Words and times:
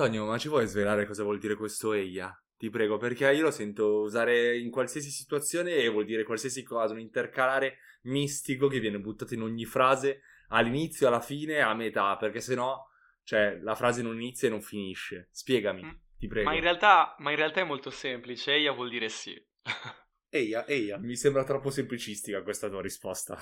Antonio, 0.00 0.26
ma 0.26 0.38
ci 0.38 0.46
vuoi 0.48 0.64
svelare 0.68 1.06
cosa 1.06 1.24
vuol 1.24 1.40
dire 1.40 1.56
questo 1.56 1.92
Eia? 1.92 2.32
Ti 2.56 2.70
prego, 2.70 2.98
perché 2.98 3.32
io 3.32 3.42
lo 3.42 3.50
sento 3.50 4.02
usare 4.02 4.56
in 4.56 4.70
qualsiasi 4.70 5.10
situazione 5.10 5.74
e 5.74 5.88
vuol 5.88 6.04
dire 6.04 6.22
qualsiasi 6.22 6.62
cosa, 6.62 6.92
un 6.92 7.00
intercalare 7.00 7.78
mistico 8.02 8.68
che 8.68 8.78
viene 8.78 9.00
buttato 9.00 9.34
in 9.34 9.42
ogni 9.42 9.64
frase 9.64 10.20
all'inizio, 10.50 11.08
alla 11.08 11.20
fine, 11.20 11.62
a 11.62 11.74
metà, 11.74 12.16
perché 12.16 12.40
sennò, 12.40 12.80
cioè, 13.24 13.58
la 13.60 13.74
frase 13.74 14.02
non 14.02 14.14
inizia 14.14 14.46
e 14.46 14.52
non 14.52 14.62
finisce. 14.62 15.30
Spiegami, 15.32 15.82
Mm. 15.82 15.90
ti 16.16 16.28
prego. 16.28 16.48
Ma 16.48 16.54
in, 16.54 16.62
realtà, 16.62 17.16
ma 17.18 17.30
in 17.30 17.36
realtà 17.36 17.60
è 17.60 17.64
molto 17.64 17.90
semplice, 17.90 18.52
Eia 18.52 18.70
vuol 18.70 18.90
dire 18.90 19.08
sì. 19.08 19.34
Eia, 20.30 20.64
eia. 20.68 20.96
Mi 20.98 21.16
sembra 21.16 21.42
troppo 21.42 21.70
semplicistica 21.70 22.42
questa 22.42 22.68
tua 22.68 22.82
risposta. 22.82 23.36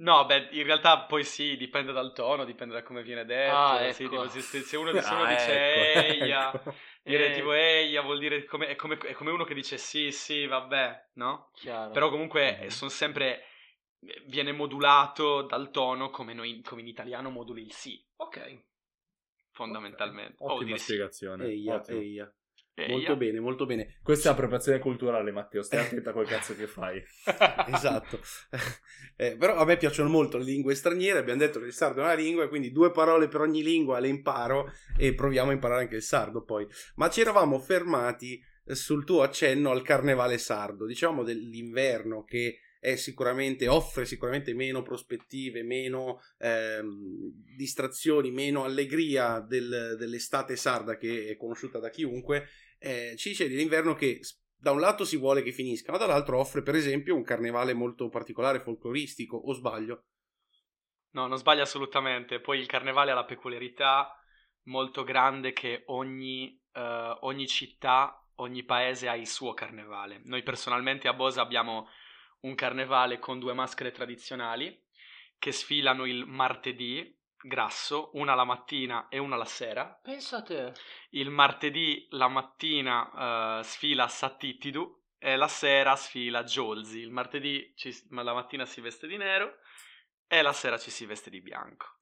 No, 0.00 0.24
beh, 0.24 0.48
in 0.52 0.64
realtà 0.64 1.00
poi 1.00 1.24
sì, 1.24 1.56
dipende 1.56 1.92
dal 1.92 2.12
tono, 2.14 2.44
dipende 2.46 2.72
da 2.74 2.82
come 2.82 3.02
viene 3.02 3.24
detto. 3.26 3.52
Ah, 3.52 3.92
sì, 3.92 4.04
ecco. 4.04 4.08
tipo, 4.08 4.28
se, 4.28 4.40
se- 4.40 4.76
uno, 4.76 4.98
se 5.00 5.12
uno 5.14 5.24
Ah, 5.24 5.30
dice 5.30 5.52
ecco, 5.54 5.80
Eia, 6.12 6.50
ecco. 6.54 6.74
dire 7.02 7.26
Eh. 7.26 7.34
tipo 7.34 7.52
Eia 7.52 8.00
vuol 8.02 8.18
dire 8.18 8.44
come, 8.44 8.68
è, 8.68 8.76
come, 8.76 8.96
è 8.96 9.12
come 9.12 9.30
uno 9.30 9.44
che 9.44 9.52
dice 9.54 9.76
sì, 9.76 10.10
sì, 10.10 10.46
vabbè, 10.46 11.08
no? 11.14 11.50
Chiaro. 11.54 11.92
Però 11.92 12.08
comunque 12.08 12.58
Mhm. 12.62 12.68
sono 12.68 12.90
sempre 12.90 13.44
viene 14.26 14.52
modulato 14.52 15.42
dal 15.42 15.70
tono 15.70 16.08
come, 16.08 16.32
noi, 16.32 16.62
come 16.62 16.80
in 16.80 16.86
italiano 16.88 17.28
moduli 17.28 17.62
il 17.62 17.72
sì. 17.72 18.02
Ok. 18.16 18.62
Fondamentalmente. 19.50 20.36
O 20.44 20.54
Ottima 20.54 20.76
sì. 20.78 20.84
spiegazione. 20.84 21.44
Eia, 21.44 21.74
ottimo. 21.74 22.00
eia. 22.00 22.34
Molto 22.88 23.16
bene, 23.16 23.40
molto 23.40 23.66
bene. 23.66 23.98
Questa 24.02 24.30
è 24.30 24.32
appropriazione 24.32 24.78
culturale, 24.78 25.32
Matteo. 25.32 25.62
Stai 25.62 25.80
attento 25.80 26.10
a 26.10 26.12
quel 26.12 26.26
cazzo 26.26 26.54
che 26.54 26.66
fai. 26.66 27.02
Esatto. 27.72 28.20
Eh, 29.16 29.36
però 29.36 29.56
a 29.56 29.64
me 29.64 29.76
piacciono 29.76 30.08
molto 30.08 30.38
le 30.38 30.44
lingue 30.44 30.74
straniere, 30.74 31.18
abbiamo 31.18 31.40
detto 31.40 31.60
che 31.60 31.66
il 31.66 31.72
sardo 31.72 32.00
è 32.00 32.04
una 32.04 32.14
lingua, 32.14 32.48
quindi 32.48 32.72
due 32.72 32.90
parole 32.90 33.28
per 33.28 33.42
ogni 33.42 33.62
lingua 33.62 33.98
le 33.98 34.08
imparo 34.08 34.72
e 34.96 35.14
proviamo 35.14 35.50
a 35.50 35.52
imparare 35.52 35.82
anche 35.82 35.96
il 35.96 36.02
sardo 36.02 36.42
poi. 36.42 36.66
Ma 36.94 37.10
ci 37.10 37.20
eravamo 37.20 37.58
fermati 37.58 38.42
eh, 38.64 38.74
sul 38.74 39.04
tuo 39.04 39.22
accenno 39.22 39.70
al 39.70 39.82
carnevale 39.82 40.38
sardo, 40.38 40.86
diciamo 40.86 41.22
dell'inverno 41.22 42.24
che 42.24 42.60
sicuramente, 42.96 43.68
offre 43.68 44.06
sicuramente 44.06 44.54
meno 44.54 44.82
prospettive, 44.82 45.62
meno 45.62 46.20
ehm, 46.38 47.30
distrazioni, 47.54 48.30
meno 48.30 48.64
allegria 48.64 49.40
del- 49.40 49.96
dell'estate 49.98 50.56
sarda 50.56 50.96
che 50.96 51.28
è 51.28 51.36
conosciuta 51.36 51.78
da 51.78 51.90
chiunque. 51.90 52.48
Eh, 52.78 53.14
ci 53.16 53.30
dice 53.30 53.48
dell'inverno 53.48 53.94
che 53.94 54.20
da 54.56 54.72
un 54.72 54.80
lato 54.80 55.04
si 55.04 55.16
vuole 55.16 55.42
che 55.42 55.52
finisca, 55.52 55.92
ma 55.92 55.98
dall'altro 55.98 56.38
offre 56.38 56.62
per 56.62 56.74
esempio 56.74 57.14
un 57.14 57.22
carnevale 57.22 57.74
molto 57.74 58.08
particolare, 58.08 58.60
folcloristico, 58.60 59.36
o 59.36 59.52
sbaglio? 59.52 60.04
No, 61.12 61.26
non 61.26 61.38
sbaglia 61.38 61.62
assolutamente. 61.62 62.40
Poi 62.40 62.58
il 62.58 62.66
carnevale 62.66 63.10
ha 63.10 63.14
la 63.14 63.24
peculiarità 63.24 64.14
molto 64.64 65.02
grande 65.02 65.52
che 65.52 65.82
ogni, 65.86 66.60
eh, 66.72 67.16
ogni 67.20 67.46
città, 67.46 68.26
ogni 68.36 68.62
paese 68.62 69.08
ha 69.08 69.16
il 69.16 69.26
suo 69.26 69.54
carnevale. 69.54 70.20
Noi 70.24 70.42
personalmente 70.42 71.08
a 71.08 71.14
Bosa 71.14 71.40
abbiamo 71.40 71.88
un 72.40 72.54
carnevale 72.54 73.18
con 73.18 73.38
due 73.38 73.52
maschere 73.52 73.90
tradizionali 73.90 74.86
che 75.38 75.52
sfilano 75.52 76.04
il 76.04 76.26
martedì 76.26 77.18
grasso, 77.42 78.10
una 78.14 78.34
la 78.34 78.44
mattina 78.44 79.08
e 79.08 79.18
una 79.18 79.36
la 79.36 79.44
sera. 79.46 79.98
Pensa 80.02 80.38
a 80.38 80.42
te. 80.42 80.72
Il 81.10 81.30
martedì 81.30 82.06
la 82.10 82.28
mattina 82.28 83.60
eh, 83.60 83.62
sfila 83.64 84.08
Sattitidu 84.08 85.04
e 85.18 85.36
la 85.36 85.48
sera 85.48 85.96
sfila 85.96 86.44
Jolzi. 86.44 86.98
Il 86.98 87.10
martedì 87.10 87.72
ci- 87.76 88.06
la 88.10 88.34
mattina 88.34 88.66
si 88.66 88.80
veste 88.80 89.06
di 89.06 89.16
nero 89.16 89.58
e 90.26 90.42
la 90.42 90.52
sera 90.52 90.78
ci 90.78 90.90
si 90.90 91.06
veste 91.06 91.30
di 91.30 91.40
bianco. 91.40 91.98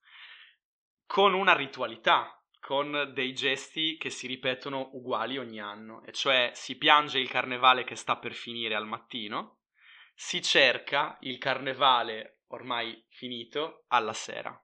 Con 1.07 1.33
una 1.33 1.55
ritualità, 1.55 2.43
con 2.61 3.13
dei 3.15 3.33
gesti 3.33 3.97
che 3.97 4.11
si 4.11 4.27
ripetono 4.27 4.91
uguali 4.93 5.39
ogni 5.39 5.61
anno, 5.61 6.03
e 6.05 6.13
cioè 6.13 6.51
si 6.55 6.77
piange 6.77 7.19
il 7.19 7.29
carnevale 7.29 7.85
che 7.85 7.95
sta 7.95 8.17
per 8.17 8.33
finire 8.33 8.75
al 8.75 8.87
mattino, 8.87 9.58
si 10.21 10.43
cerca 10.43 11.17
il 11.21 11.39
carnevale 11.39 12.41
ormai 12.49 13.05
finito 13.09 13.85
alla 13.87 14.13
sera. 14.13 14.61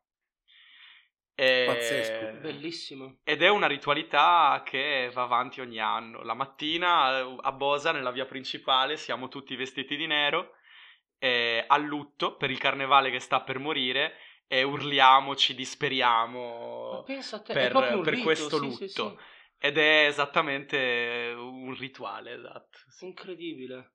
E- 1.32 1.64
Pazzesco. 1.64 2.40
Bellissimo. 2.40 3.18
ed 3.22 3.40
è 3.40 3.48
una 3.48 3.68
ritualità 3.68 4.62
che 4.64 5.10
va 5.14 5.22
avanti 5.22 5.60
ogni 5.60 5.78
anno. 5.78 6.24
La 6.24 6.34
mattina 6.34 7.20
eh, 7.20 7.36
a 7.40 7.52
Bosa, 7.52 7.92
nella 7.92 8.10
via 8.10 8.26
principale, 8.26 8.96
siamo 8.96 9.28
tutti 9.28 9.54
vestiti 9.54 9.96
di 9.96 10.08
nero, 10.08 10.56
eh, 11.18 11.64
a 11.64 11.76
lutto 11.76 12.36
per 12.36 12.50
il 12.50 12.58
carnevale 12.58 13.12
che 13.12 13.20
sta 13.20 13.40
per 13.40 13.60
morire 13.60 14.16
e 14.48 14.64
urliamo, 14.64 15.36
ci 15.36 15.54
disperiamo 15.54 17.04
te. 17.06 17.18
è 17.18 17.52
per, 17.52 17.70
proprio 17.70 17.98
un 17.98 18.02
per 18.02 18.14
rito, 18.14 18.24
questo 18.24 18.56
sì, 18.56 18.64
lutto. 18.64 18.76
sì, 18.76 18.88
sì. 18.88 19.16
Ed 19.58 19.78
è 19.78 20.06
esattamente 20.06 21.32
un 21.36 21.76
rituale, 21.78 22.34
esatto. 22.34 22.78
sì. 22.88 23.04
Incredibile. 23.04 23.93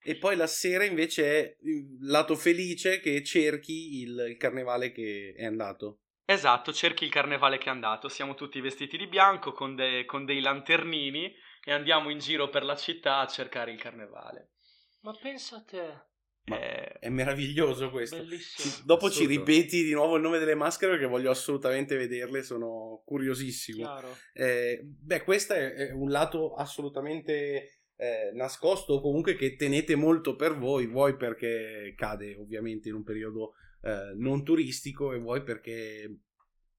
E 0.00 0.16
poi 0.16 0.36
la 0.36 0.46
sera 0.46 0.84
invece 0.84 1.24
è 1.24 1.56
il 1.62 1.98
lato 2.00 2.34
felice 2.36 3.00
che 3.00 3.22
cerchi 3.24 4.00
il, 4.00 4.26
il 4.30 4.36
carnevale 4.36 4.92
che 4.92 5.34
è 5.36 5.44
andato. 5.44 6.00
Esatto, 6.24 6.72
cerchi 6.72 7.04
il 7.04 7.10
carnevale 7.10 7.58
che 7.58 7.66
è 7.66 7.70
andato, 7.72 8.08
siamo 8.08 8.34
tutti 8.34 8.60
vestiti 8.60 8.96
di 8.98 9.06
bianco 9.06 9.52
con, 9.52 9.74
de- 9.74 10.04
con 10.04 10.24
dei 10.26 10.40
lanternini 10.40 11.32
e 11.64 11.72
andiamo 11.72 12.10
in 12.10 12.18
giro 12.18 12.48
per 12.48 12.64
la 12.64 12.76
città 12.76 13.18
a 13.18 13.26
cercare 13.26 13.72
il 13.72 13.80
carnevale. 13.80 14.50
Ma 15.00 15.12
pensa 15.20 15.56
a 15.56 15.62
te. 15.64 16.06
Ma 16.44 16.58
Eh, 16.60 16.98
È 17.00 17.08
meraviglioso 17.08 17.90
questo. 17.90 18.16
Bellissimo. 18.16 18.68
Sì, 18.70 18.84
dopo 18.84 19.10
ci 19.10 19.24
Assurdo. 19.24 19.44
ripeti 19.44 19.84
di 19.84 19.92
nuovo 19.92 20.16
il 20.16 20.22
nome 20.22 20.38
delle 20.38 20.54
maschere 20.54 20.92
perché 20.92 21.06
voglio 21.06 21.30
assolutamente 21.30 21.96
vederle, 21.96 22.42
sono 22.42 23.02
curiosissimo. 23.04 23.98
Eh, 24.32 24.80
beh, 24.82 25.22
questo 25.24 25.52
è, 25.54 25.72
è 25.72 25.90
un 25.92 26.10
lato 26.10 26.54
assolutamente 26.54 27.77
eh, 28.00 28.30
nascosto 28.32 28.94
o 28.94 29.00
comunque 29.00 29.34
che 29.34 29.56
tenete 29.56 29.96
molto 29.96 30.36
per 30.36 30.56
voi, 30.56 30.86
vuoi 30.86 31.16
perché 31.16 31.92
cade 31.96 32.36
ovviamente 32.36 32.88
in 32.88 32.94
un 32.94 33.02
periodo 33.02 33.54
eh, 33.82 34.14
non 34.14 34.44
turistico 34.44 35.12
e 35.12 35.18
vuoi 35.18 35.42
perché 35.42 36.20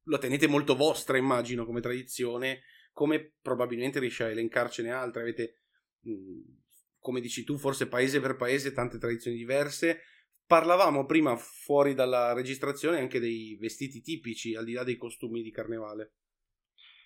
lo 0.03 0.17
tenete 0.17 0.47
molto 0.47 0.75
vostra, 0.75 1.17
immagino, 1.17 1.65
come 1.65 1.81
tradizione, 1.81 2.61
come 2.93 3.35
probabilmente 3.41 3.99
riesci 3.99 4.23
a 4.23 4.29
elencarcene 4.29 4.91
altre, 4.91 5.21
avete, 5.21 5.55
come 6.99 7.19
dici 7.19 7.43
tu, 7.43 7.57
forse 7.57 7.87
paese 7.87 8.21
per 8.21 8.37
paese 8.37 8.71
tante 8.71 8.97
tradizioni 8.97 9.37
diverse. 9.37 10.01
Parlavamo 10.45 11.05
prima 11.05 11.35
fuori 11.35 11.93
dalla 11.93 12.33
registrazione 12.33 12.97
anche 12.97 13.19
dei 13.19 13.55
vestiti 13.59 14.01
tipici, 14.01 14.55
al 14.55 14.65
di 14.65 14.73
là 14.73 14.83
dei 14.83 14.97
costumi 14.97 15.43
di 15.43 15.51
carnevale. 15.51 16.13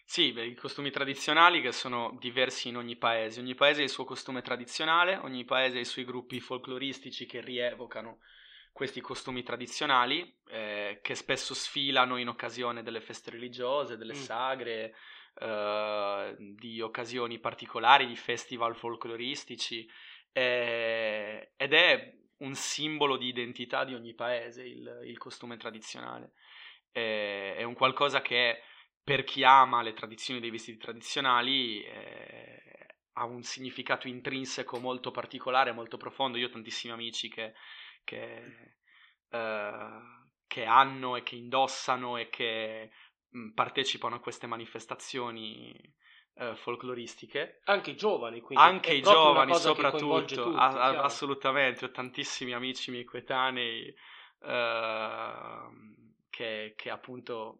Sì, 0.05 0.31
beh, 0.31 0.45
i 0.45 0.53
costumi 0.55 0.91
tradizionali 0.91 1.59
che 1.61 1.71
sono 1.71 2.15
diversi 2.19 2.67
in 2.67 2.77
ogni 2.77 2.95
paese. 2.97 3.39
Ogni 3.39 3.55
paese 3.55 3.81
ha 3.81 3.83
il 3.83 3.89
suo 3.89 4.03
costume 4.03 4.41
tradizionale, 4.41 5.17
ogni 5.17 5.43
paese 5.43 5.77
ha 5.77 5.81
i 5.81 5.85
suoi 5.85 6.05
gruppi 6.05 6.39
folcloristici 6.39 7.25
che 7.25 7.41
rievocano 7.41 8.19
questi 8.71 9.01
costumi 9.01 9.41
tradizionali, 9.43 10.39
eh, 10.49 10.99
che 11.01 11.15
spesso 11.15 11.53
sfilano 11.55 12.17
in 12.17 12.27
occasione 12.27 12.83
delle 12.83 13.01
feste 13.01 13.31
religiose, 13.31 13.97
delle 13.97 14.13
Mm. 14.13 14.17
sagre, 14.17 14.95
eh, 15.39 16.35
di 16.37 16.79
occasioni 16.81 17.39
particolari, 17.39 18.05
di 18.05 18.15
festival 18.15 18.75
folcloristici, 18.75 19.89
eh, 20.31 21.53
ed 21.55 21.73
è 21.73 22.13
un 22.37 22.53
simbolo 22.55 23.17
di 23.17 23.27
identità 23.27 23.83
di 23.83 23.95
ogni 23.95 24.13
paese 24.13 24.63
il, 24.63 25.01
il 25.05 25.17
costume 25.17 25.57
tradizionale. 25.57 26.33
Eh, 26.91 27.55
è 27.55 27.63
un 27.63 27.73
qualcosa 27.73 28.21
che 28.21 28.61
per 29.03 29.23
chi 29.23 29.43
ama 29.43 29.81
le 29.81 29.93
tradizioni 29.93 30.39
dei 30.39 30.49
vestiti 30.49 30.77
tradizionali 30.77 31.83
eh, 31.83 32.61
ha 33.13 33.25
un 33.25 33.43
significato 33.43 34.07
intrinseco 34.07 34.79
molto 34.79 35.11
particolare, 35.11 35.71
molto 35.73 35.97
profondo. 35.97 36.37
Io 36.37 36.47
ho 36.47 36.51
tantissimi 36.51 36.93
amici 36.93 37.29
che, 37.29 37.53
che, 38.03 38.43
eh, 39.29 39.99
che 40.47 40.65
hanno 40.65 41.15
e 41.15 41.23
che 41.23 41.35
indossano 41.35 42.17
e 42.17 42.29
che 42.29 42.91
mh, 43.29 43.49
partecipano 43.49 44.15
a 44.15 44.19
queste 44.19 44.47
manifestazioni 44.47 45.73
eh, 46.35 46.55
folcloristiche. 46.55 47.59
Anche 47.65 47.91
i 47.91 47.95
giovani, 47.97 48.39
quindi. 48.39 48.63
Anche 48.63 48.93
i 48.93 49.01
giovani 49.01 49.53
soprattutto, 49.55 50.23
tutti, 50.25 50.39
a- 50.55 51.01
assolutamente, 51.03 51.85
ho 51.85 51.91
tantissimi 51.91 52.53
amici 52.53 52.89
miei 52.89 53.03
coetanei 53.03 53.93
eh, 54.39 55.67
che, 56.29 56.73
che 56.75 56.89
appunto 56.89 57.59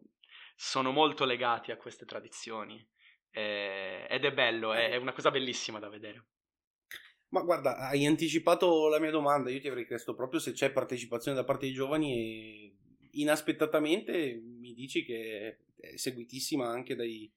sono 0.54 0.92
molto 0.92 1.24
legati 1.24 1.70
a 1.70 1.76
queste 1.76 2.04
tradizioni 2.04 2.86
eh, 3.30 4.06
ed 4.08 4.24
è 4.24 4.32
bello, 4.32 4.72
è, 4.72 4.90
è 4.90 4.96
una 4.96 5.12
cosa 5.12 5.30
bellissima 5.30 5.78
da 5.78 5.88
vedere. 5.88 6.26
Ma 7.28 7.42
guarda, 7.42 7.78
hai 7.78 8.06
anticipato 8.06 8.88
la 8.88 9.00
mia 9.00 9.10
domanda, 9.10 9.50
io 9.50 9.60
ti 9.60 9.66
avrei 9.66 9.86
chiesto 9.86 10.14
proprio 10.14 10.38
se 10.38 10.52
c'è 10.52 10.70
partecipazione 10.70 11.36
da 11.36 11.42
parte 11.42 11.66
dei 11.66 11.74
giovani 11.74 12.12
e 12.12 12.76
inaspettatamente 13.12 14.40
mi 14.40 14.72
dici 14.72 15.04
che 15.04 15.58
è 15.76 15.96
seguitissima 15.96 16.68
anche 16.68 16.94
dai, 16.94 17.30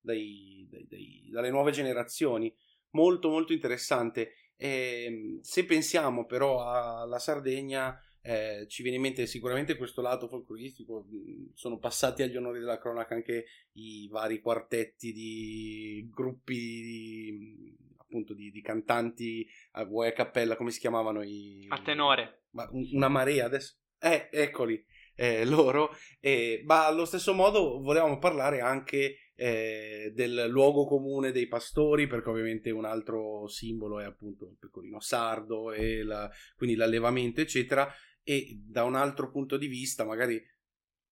dai- 0.00 0.68
dai- 0.86 1.28
dalle 1.30 1.50
nuove 1.50 1.70
generazioni. 1.70 2.54
Molto 2.90 3.30
molto 3.30 3.54
interessante. 3.54 4.34
Ehm, 4.56 5.40
se 5.40 5.64
pensiamo 5.64 6.26
però 6.26 6.62
alla 6.62 7.18
Sardegna, 7.18 7.98
eh, 8.28 8.66
ci 8.68 8.82
viene 8.82 8.96
in 8.96 9.02
mente 9.02 9.26
sicuramente 9.26 9.76
questo 9.76 10.02
lato 10.02 10.28
folcloristico. 10.28 11.06
mh, 11.08 11.52
Sono 11.54 11.78
passati 11.78 12.22
agli 12.22 12.36
onori 12.36 12.58
della 12.60 12.78
cronaca 12.78 13.14
anche 13.14 13.46
i 13.72 14.06
vari 14.10 14.40
quartetti 14.40 15.12
di 15.12 16.06
gruppi 16.12 16.54
di, 16.54 17.76
appunto 17.96 18.34
di, 18.34 18.50
di 18.50 18.60
cantanti 18.60 19.46
a 19.72 19.84
vuoi 19.84 20.08
a 20.08 20.12
cappella, 20.12 20.56
come 20.56 20.70
si 20.70 20.80
chiamavano 20.80 21.22
i 21.22 21.66
A 21.70 21.80
tenore. 21.80 22.42
ma 22.50 22.68
un- 22.70 22.88
una 22.92 23.08
marea 23.08 23.46
adesso. 23.46 23.76
Eh, 24.00 24.28
eccoli, 24.30 24.84
eh, 25.16 25.44
loro. 25.44 25.90
Eh, 26.20 26.62
ma 26.66 26.86
allo 26.86 27.04
stesso 27.04 27.32
modo 27.34 27.80
volevamo 27.80 28.18
parlare 28.18 28.60
anche 28.60 29.16
eh, 29.40 30.10
del 30.14 30.46
luogo 30.48 30.84
comune 30.84 31.30
dei 31.30 31.46
pastori, 31.46 32.08
perché 32.08 32.28
ovviamente 32.28 32.70
un 32.72 32.84
altro 32.84 33.46
simbolo 33.46 34.00
è 34.00 34.04
appunto 34.04 34.46
il 34.48 34.56
pecorino 34.58 34.98
sardo 35.00 35.70
e 35.72 36.02
la- 36.02 36.28
quindi 36.56 36.74
l'allevamento, 36.74 37.40
eccetera. 37.40 37.88
E 38.34 38.60
da 38.62 38.84
un 38.84 38.94
altro 38.94 39.30
punto 39.30 39.56
di 39.56 39.68
vista, 39.68 40.04
magari 40.04 40.38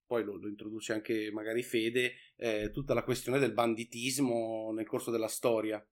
poi 0.04 0.22
lo, 0.22 0.36
lo 0.36 0.48
introduce 0.48 0.92
anche 0.92 1.30
magari 1.32 1.62
Fede, 1.62 2.12
eh, 2.36 2.70
tutta 2.70 2.92
la 2.92 3.04
questione 3.04 3.38
del 3.38 3.54
banditismo 3.54 4.70
nel 4.74 4.86
corso 4.86 5.10
della 5.10 5.26
storia. 5.26 5.82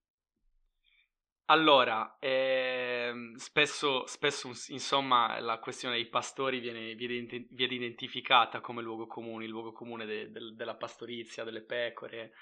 Allora, 1.46 2.16
ehm, 2.20 3.34
spesso, 3.36 4.06
spesso, 4.06 4.50
insomma, 4.68 5.38
la 5.40 5.58
questione 5.58 5.94
dei 5.96 6.08
pastori 6.08 6.58
viene, 6.58 6.94
viene 6.94 7.46
viene 7.50 7.74
identificata 7.74 8.60
come 8.60 8.80
luogo 8.82 9.06
comune, 9.06 9.44
il 9.44 9.50
luogo 9.50 9.72
comune 9.72 10.06
de- 10.06 10.30
del- 10.30 10.54
della 10.54 10.74
pastorizia, 10.76 11.44
delle 11.44 11.62
pecore, 11.62 12.32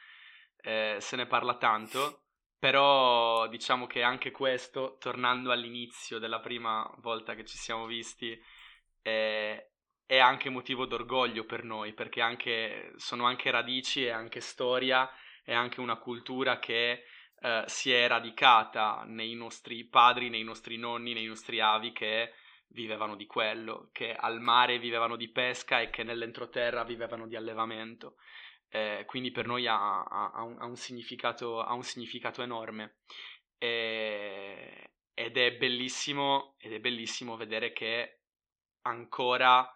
eh, 0.61 0.97
se 1.01 1.17
ne 1.17 1.27
parla 1.27 1.57
tanto, 1.57 2.23
però 2.59 3.49
diciamo 3.49 3.87
che 3.89 4.03
anche 4.03 4.31
questo, 4.31 4.97
tornando 5.01 5.51
all'inizio 5.51 6.19
della 6.21 6.39
prima 6.41 6.89
volta 6.99 7.35
che 7.35 7.45
ci 7.45 7.57
siamo 7.59 7.87
visti, 7.87 8.41
eh, 9.03 9.73
è 10.07 10.19
anche 10.19 10.51
motivo 10.51 10.87
d'orgoglio 10.87 11.45
per 11.45 11.65
noi, 11.65 11.93
perché 11.93 12.21
anche, 12.21 12.93
sono 12.97 13.27
anche 13.27 13.51
radici 13.51 14.05
e 14.05 14.11
anche 14.11 14.41
storia, 14.41 15.11
è 15.43 15.53
anche 15.53 15.81
una 15.81 15.97
cultura 15.97 16.59
che 16.59 17.05
eh, 17.41 17.65
si 17.67 17.93
è 17.93 18.07
radicata 18.07 19.05
nei 19.07 19.35
nostri 19.35 19.85
padri, 19.85 20.29
nei 20.29 20.45
nostri 20.45 20.77
nonni, 20.77 21.13
nei 21.13 21.27
nostri 21.27 21.61
avi 21.61 21.93
che 21.93 22.35
vivevano 22.69 23.17
di 23.17 23.27
quello, 23.27 23.89
che 23.93 24.15
al 24.15 24.41
mare 24.41 24.79
vivevano 24.79 25.17
di 25.17 25.29
pesca 25.31 25.81
e 25.81 25.91
che 25.91 26.03
nell'entroterra 26.03 26.85
vivevano 26.85 27.27
di 27.27 27.37
allevamento. 27.37 28.17
Eh, 28.69 29.05
quindi 29.07 29.31
per 29.31 29.47
noi 29.47 29.67
ha, 29.67 30.03
ha- 30.03 30.31
ha 30.35 30.43
un, 30.43 30.57
ha 30.59 30.65
un 30.65 30.77
significato, 30.77 31.61
ha 31.61 31.75
un 31.75 31.83
significato 31.83 32.43
enorme. 32.43 32.99
E- 33.59 34.93
ed 35.15 35.37
è 35.37 35.53
bellissimo, 35.57 36.55
ed 36.59 36.73
è 36.73 36.81
bellissimo 36.81 37.37
vedere 37.37 37.73
che 37.73 38.22
ancora 38.83 39.69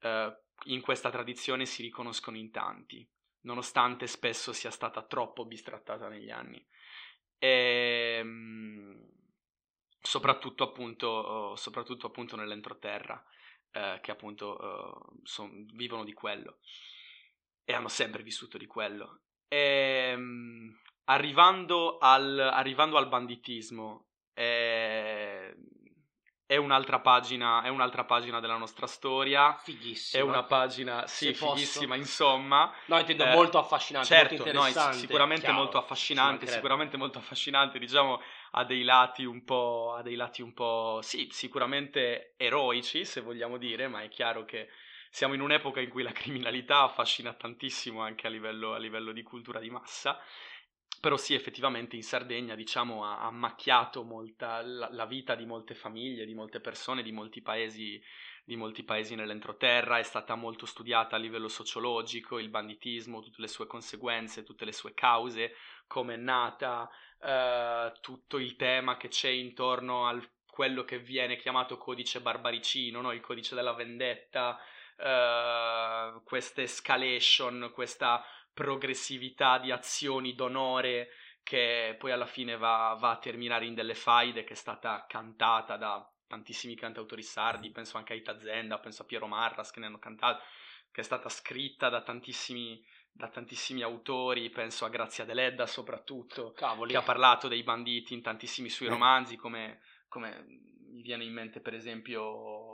eh, 0.00 0.36
in 0.64 0.80
questa 0.80 1.10
tradizione 1.10 1.66
si 1.66 1.82
riconoscono 1.82 2.36
in 2.36 2.50
tanti, 2.50 3.08
nonostante 3.42 4.06
spesso 4.06 4.52
sia 4.52 4.70
stata 4.70 5.02
troppo 5.02 5.44
bistrattata 5.44 6.08
negli 6.08 6.30
anni. 6.30 6.64
E, 7.38 8.20
mm, 8.22 9.02
soprattutto 10.00 10.64
appunto, 10.64 11.06
oh, 11.06 11.56
soprattutto 11.56 12.06
appunto 12.06 12.36
nell'entroterra, 12.36 13.22
eh, 13.72 13.98
che 14.02 14.10
appunto 14.10 14.58
eh, 14.58 15.20
son- 15.22 15.66
vivono 15.74 16.04
di 16.04 16.12
quello 16.12 16.58
e 17.64 17.72
hanno 17.72 17.88
sempre 17.88 18.22
vissuto 18.22 18.58
di 18.58 18.66
quello. 18.66 19.20
E, 19.48 20.14
mm, 20.16 20.70
arrivando, 21.04 21.98
al, 21.98 22.38
arrivando 22.38 22.96
al 22.96 23.08
banditismo, 23.08 24.06
eh, 24.34 25.56
è 26.50 26.56
un'altra 26.56 26.98
pagina, 26.98 27.62
è 27.62 27.68
un'altra 27.68 28.02
pagina 28.02 28.40
della 28.40 28.56
nostra 28.56 28.88
storia. 28.88 29.54
È 29.54 29.60
Fighissima. 29.60 30.24
una 30.24 30.42
pagina, 30.42 31.06
sì, 31.06 31.32
fighissima, 31.32 31.94
insomma. 31.94 32.74
No, 32.86 32.98
intendo 32.98 33.22
Eh, 33.22 33.30
molto 33.30 33.56
affascinante, 33.58 34.08
certo, 34.08 34.42
molto 34.42 34.52
no, 34.52 34.64
è 34.64 34.66
interessante. 34.66 34.98
sicuramente 34.98 35.44
chiaro, 35.44 35.58
molto 35.60 35.78
ci 35.78 35.84
affascinante, 35.84 36.46
sicuramente 36.48 36.96
molto 36.96 37.18
affascinante, 37.18 37.78
diciamo, 37.78 38.20
ha 38.50 38.64
dei 38.64 38.82
lati 38.82 39.24
un 39.24 39.44
po', 39.44 39.94
ha 39.96 40.02
dei 40.02 40.16
lati 40.16 40.42
un 40.42 40.52
po', 40.52 40.98
sì, 41.02 41.28
sicuramente 41.30 42.34
eroici, 42.36 43.04
se 43.04 43.20
vogliamo 43.20 43.56
dire, 43.56 43.86
ma 43.86 44.02
è 44.02 44.08
chiaro 44.08 44.44
che 44.44 44.68
siamo 45.08 45.34
in 45.34 45.40
un'epoca 45.42 45.78
in 45.80 45.88
cui 45.88 46.02
la 46.02 46.10
criminalità 46.10 46.80
affascina 46.82 47.32
tantissimo 47.32 48.00
anche 48.02 48.26
a 48.26 48.30
livello, 48.30 48.74
a 48.74 48.78
livello 48.78 49.12
di 49.12 49.22
cultura 49.22 49.60
di 49.60 49.70
massa. 49.70 50.18
Però 51.00 51.16
sì, 51.16 51.32
effettivamente 51.32 51.96
in 51.96 52.02
Sardegna, 52.02 52.54
diciamo, 52.54 53.06
ha, 53.06 53.20
ha 53.20 53.30
macchiato 53.30 54.02
molta, 54.02 54.60
la, 54.60 54.88
la 54.92 55.06
vita 55.06 55.34
di 55.34 55.46
molte 55.46 55.74
famiglie, 55.74 56.26
di 56.26 56.34
molte 56.34 56.60
persone, 56.60 57.02
di 57.02 57.10
molti 57.10 57.40
paesi, 57.40 57.98
di 58.44 58.54
molti 58.54 58.82
paesi 58.82 59.14
nell'entroterra, 59.14 59.98
è 59.98 60.02
stata 60.02 60.34
molto 60.34 60.66
studiata 60.66 61.16
a 61.16 61.18
livello 61.18 61.48
sociologico, 61.48 62.38
il 62.38 62.50
banditismo, 62.50 63.22
tutte 63.22 63.40
le 63.40 63.48
sue 63.48 63.66
conseguenze, 63.66 64.42
tutte 64.42 64.66
le 64.66 64.72
sue 64.72 64.92
cause, 64.92 65.54
come 65.86 66.14
è 66.14 66.18
nata, 66.18 66.90
eh, 67.22 67.92
tutto 68.02 68.38
il 68.38 68.56
tema 68.56 68.98
che 68.98 69.08
c'è 69.08 69.30
intorno 69.30 70.06
a 70.06 70.20
quello 70.50 70.84
che 70.84 70.98
viene 70.98 71.36
chiamato 71.36 71.78
codice 71.78 72.20
barbaricino, 72.20 73.00
no? 73.00 73.12
il 73.12 73.20
codice 73.20 73.54
della 73.54 73.72
vendetta, 73.72 74.60
eh, 74.96 76.20
questa 76.24 76.60
escalation, 76.60 77.70
questa 77.72 78.22
progressività 78.52 79.58
di 79.58 79.70
azioni 79.70 80.34
d'onore 80.34 81.08
che 81.42 81.96
poi 81.98 82.12
alla 82.12 82.26
fine 82.26 82.56
va, 82.56 82.96
va 82.98 83.10
a 83.10 83.18
terminare 83.18 83.66
in 83.66 83.74
delle 83.74 83.94
faide 83.94 84.44
che 84.44 84.52
è 84.52 84.56
stata 84.56 85.04
cantata 85.08 85.76
da 85.76 86.06
tantissimi 86.26 86.76
cantautori 86.76 87.22
sardi, 87.22 87.70
penso 87.72 87.96
anche 87.96 88.12
a 88.12 88.16
Ita 88.16 88.38
Zenda, 88.38 88.78
penso 88.78 89.02
a 89.02 89.04
Piero 89.04 89.26
Marras 89.26 89.72
che 89.72 89.80
ne 89.80 89.86
hanno 89.86 89.98
cantato, 89.98 90.42
che 90.92 91.00
è 91.00 91.04
stata 91.04 91.28
scritta 91.28 91.88
da 91.88 92.02
tantissimi, 92.02 92.80
da 93.10 93.28
tantissimi 93.28 93.82
autori, 93.82 94.48
penso 94.50 94.84
a 94.84 94.88
Grazia 94.90 95.24
Deledda 95.24 95.66
soprattutto, 95.66 96.52
Cavoli. 96.52 96.92
che 96.92 96.96
ha 96.96 97.02
parlato 97.02 97.48
dei 97.48 97.64
banditi 97.64 98.14
in 98.14 98.22
tantissimi 98.22 98.68
suoi 98.68 98.88
Eh. 98.88 98.92
romanzi, 98.92 99.34
come, 99.36 99.80
come 100.06 100.44
mi 100.90 101.02
viene 101.02 101.24
in 101.24 101.32
mente 101.32 101.60
per 101.60 101.74
esempio 101.74 102.69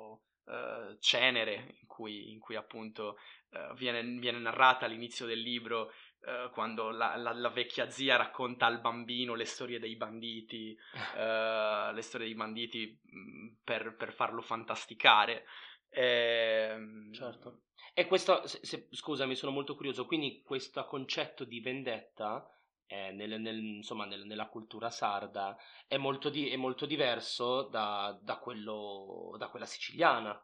eh, 0.49 0.97
Cenere, 1.01 1.77
in 1.81 1.87
cui, 1.87 2.31
in 2.33 2.39
cui 2.41 2.57
appunto 2.57 3.19
eh, 3.51 3.73
viene, 3.77 4.03
viene 4.19 4.39
narrata 4.39 4.87
all'inizio 4.87 5.27
del 5.27 5.41
libro 5.41 5.93
eh, 6.27 6.51
quando 6.53 6.91
la, 6.91 7.17
la- 7.17 7.33
la 7.33 7.49
vecchia 7.51 7.91
zia 7.91 8.17
racconta 8.17 8.67
al 8.67 8.81
bambino 8.81 9.35
le 9.35 9.45
storie 9.45 9.79
dei 9.79 9.97
banditi, 9.97 10.77
le 11.17 12.03
storie 12.03 12.27
dei 12.27 12.35
banditi 12.37 12.99
mh, 13.03 13.49
per, 13.65 13.95
per 13.97 14.13
farlo 14.13 14.41
fantasticare. 14.43 15.45
Ehm, 15.91 17.13
Certo. 17.13 17.61
E 17.95 18.07
questo, 18.07 18.47
se- 18.47 18.61
se- 18.63 18.89
scusami, 18.91 19.35
sono 19.35 19.53
molto 19.53 19.75
curioso, 19.75 20.05
quindi 20.07 20.43
questo 20.45 20.85
concetto 20.85 21.45
di 21.45 21.61
vendetta 21.61 22.47
eh, 22.87 23.11
nel- 23.13 23.41
nel- 23.41 23.63
insomma, 23.77 24.05
nel- 24.05 24.27
nella 24.27 24.49
cultura 24.49 24.91
sarda 24.91 25.57
è 25.87 25.97
molto, 25.97 26.29
di- 26.29 26.49
è 26.51 26.57
molto 26.57 26.87
diverso 26.87 27.63
da, 27.63 28.19
da 28.23 28.39
quello, 28.39 29.35
da 29.39 29.49
quella 29.49 29.67
siciliana, 29.67 30.41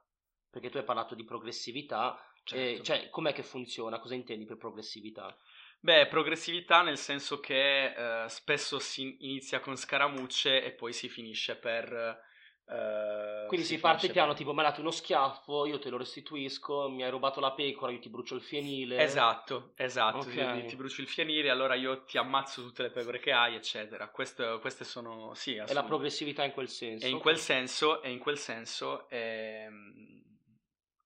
perché 0.51 0.71
tu 0.71 0.77
hai 0.79 0.85
parlato 0.85 1.15
di 1.15 1.25
progressività, 1.25 2.19
eh, 2.51 2.81
certo. 2.81 2.83
cioè 2.83 3.09
com'è 3.11 3.33
che 3.33 3.43
funziona, 3.43 3.99
cosa 3.99 4.15
intendi 4.15 4.45
per 4.45 4.57
progressività? 4.57 5.37
Beh, 5.81 6.07
progressività 6.07 6.83
nel 6.83 6.97
senso 6.99 7.41
che 7.41 8.25
eh, 8.25 8.29
spesso 8.29 8.79
si 8.79 9.17
inizia 9.21 9.61
con 9.61 9.77
scaramucce 9.77 10.63
e 10.63 10.73
poi 10.73 10.93
si 10.93 11.09
finisce 11.09 11.57
per... 11.57 12.31
eh, 12.73 13.47
Quindi 13.47 13.67
si, 13.67 13.79
parte 13.79 13.99
finisce 13.99 14.13
piano, 14.15 14.35
tipo 14.35 14.53
mi 14.53 14.61
hai 14.61 14.67
dato 14.67 14.81
uno 14.81 14.91
schiaffo, 14.91 15.67
io 15.67 15.79
te 15.79 15.91
lo 15.91 15.99
restituisco, 15.99 16.89
mi 16.89 17.03
hai 17.03 17.11
rubato 17.11 17.39
la 17.41 17.53
pecora, 17.53 17.93
io 17.93 17.99
ti 17.99 18.09
brucio 18.09 18.35
il 18.35 18.41
fienile. 18.41 19.03
Esatto, 19.03 19.73
esatto, 19.77 20.19
Ok. 20.19 20.33
ti, 20.33 20.67
ti 20.67 20.77
bruci 20.77 21.03
il 21.03 21.09
fienile, 21.09 21.51
allora 21.51 21.75
io 21.75 22.05
ti 22.05 22.17
ammazzo 22.17 22.63
tutte 22.63 22.83
le 22.83 22.91
pecore 22.91 23.19
che 23.19 23.33
hai, 23.33 23.55
eccetera. 23.55 24.09
Questo- 24.09 24.59
queste 24.61 24.85
sono, 24.85 25.35
sì, 25.35 25.57
È 25.57 25.73
la 25.73 25.83
progressività 25.83 26.45
in 26.45 26.53
quel 26.53 26.69
senso. 26.69 27.05
E 27.07 27.11
in 27.11 27.19
quel 27.19 27.39
senso, 27.39 28.01
e 28.03 28.11
in 28.11 28.19
quel 28.19 28.39
senso, 28.39 29.09
ehm, 29.11 30.21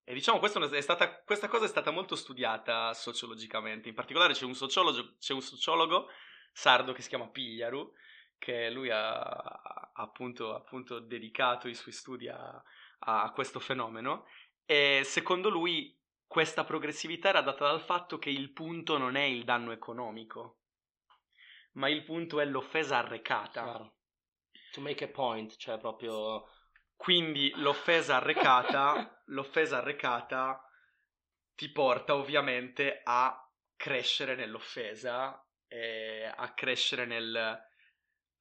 e 0.04 0.14
diciamo 0.14 0.40
stata, 0.80 1.22
questa 1.22 1.48
cosa 1.48 1.64
è 1.64 1.68
stata 1.68 1.90
molto 1.90 2.14
studiata 2.14 2.94
sociologicamente. 2.94 3.88
In 3.88 3.94
particolare 3.94 4.34
c'è 4.34 4.44
un 4.44 4.54
sociologo, 4.54 5.16
c'è 5.18 5.32
un 5.32 5.42
sociologo 5.42 6.08
sardo 6.52 6.92
che 6.92 7.02
si 7.02 7.08
chiama 7.08 7.28
Pigliaru, 7.28 7.92
che 8.38 8.70
lui 8.70 8.90
ha, 8.90 9.18
ha 9.20 9.90
appunto, 9.94 10.54
appunto 10.54 10.98
dedicato 10.98 11.68
i 11.68 11.74
suoi 11.74 11.92
studi 11.92 12.28
a, 12.28 12.62
a 12.98 13.32
questo 13.32 13.60
fenomeno. 13.60 14.26
E 14.64 15.02
secondo 15.04 15.48
lui 15.48 15.98
questa 16.26 16.64
progressività 16.64 17.28
era 17.28 17.40
data 17.40 17.66
dal 17.66 17.82
fatto 17.82 18.18
che 18.18 18.30
il 18.30 18.52
punto 18.52 18.98
non 18.98 19.16
è 19.16 19.22
il 19.22 19.44
danno 19.44 19.72
economico, 19.72 20.60
ma 21.72 21.88
il 21.88 22.02
punto 22.04 22.40
è 22.40 22.44
l'offesa 22.44 22.98
arrecata. 22.98 23.62
Chiaro. 23.62 23.94
To 24.72 24.80
make 24.80 25.04
a 25.04 25.08
point, 25.08 25.56
cioè 25.56 25.78
proprio... 25.78 26.48
Quindi 26.96 27.52
l'offesa 27.56 28.16
arrecata, 28.16 29.22
l'offesa 29.26 29.78
arrecata 29.78 30.62
ti 31.54 31.70
porta 31.70 32.14
ovviamente 32.14 33.00
a 33.04 33.38
crescere 33.76 34.34
nell'offesa 34.34 35.46
a 36.34 36.52
crescere 36.54 37.06
nel, 37.06 37.60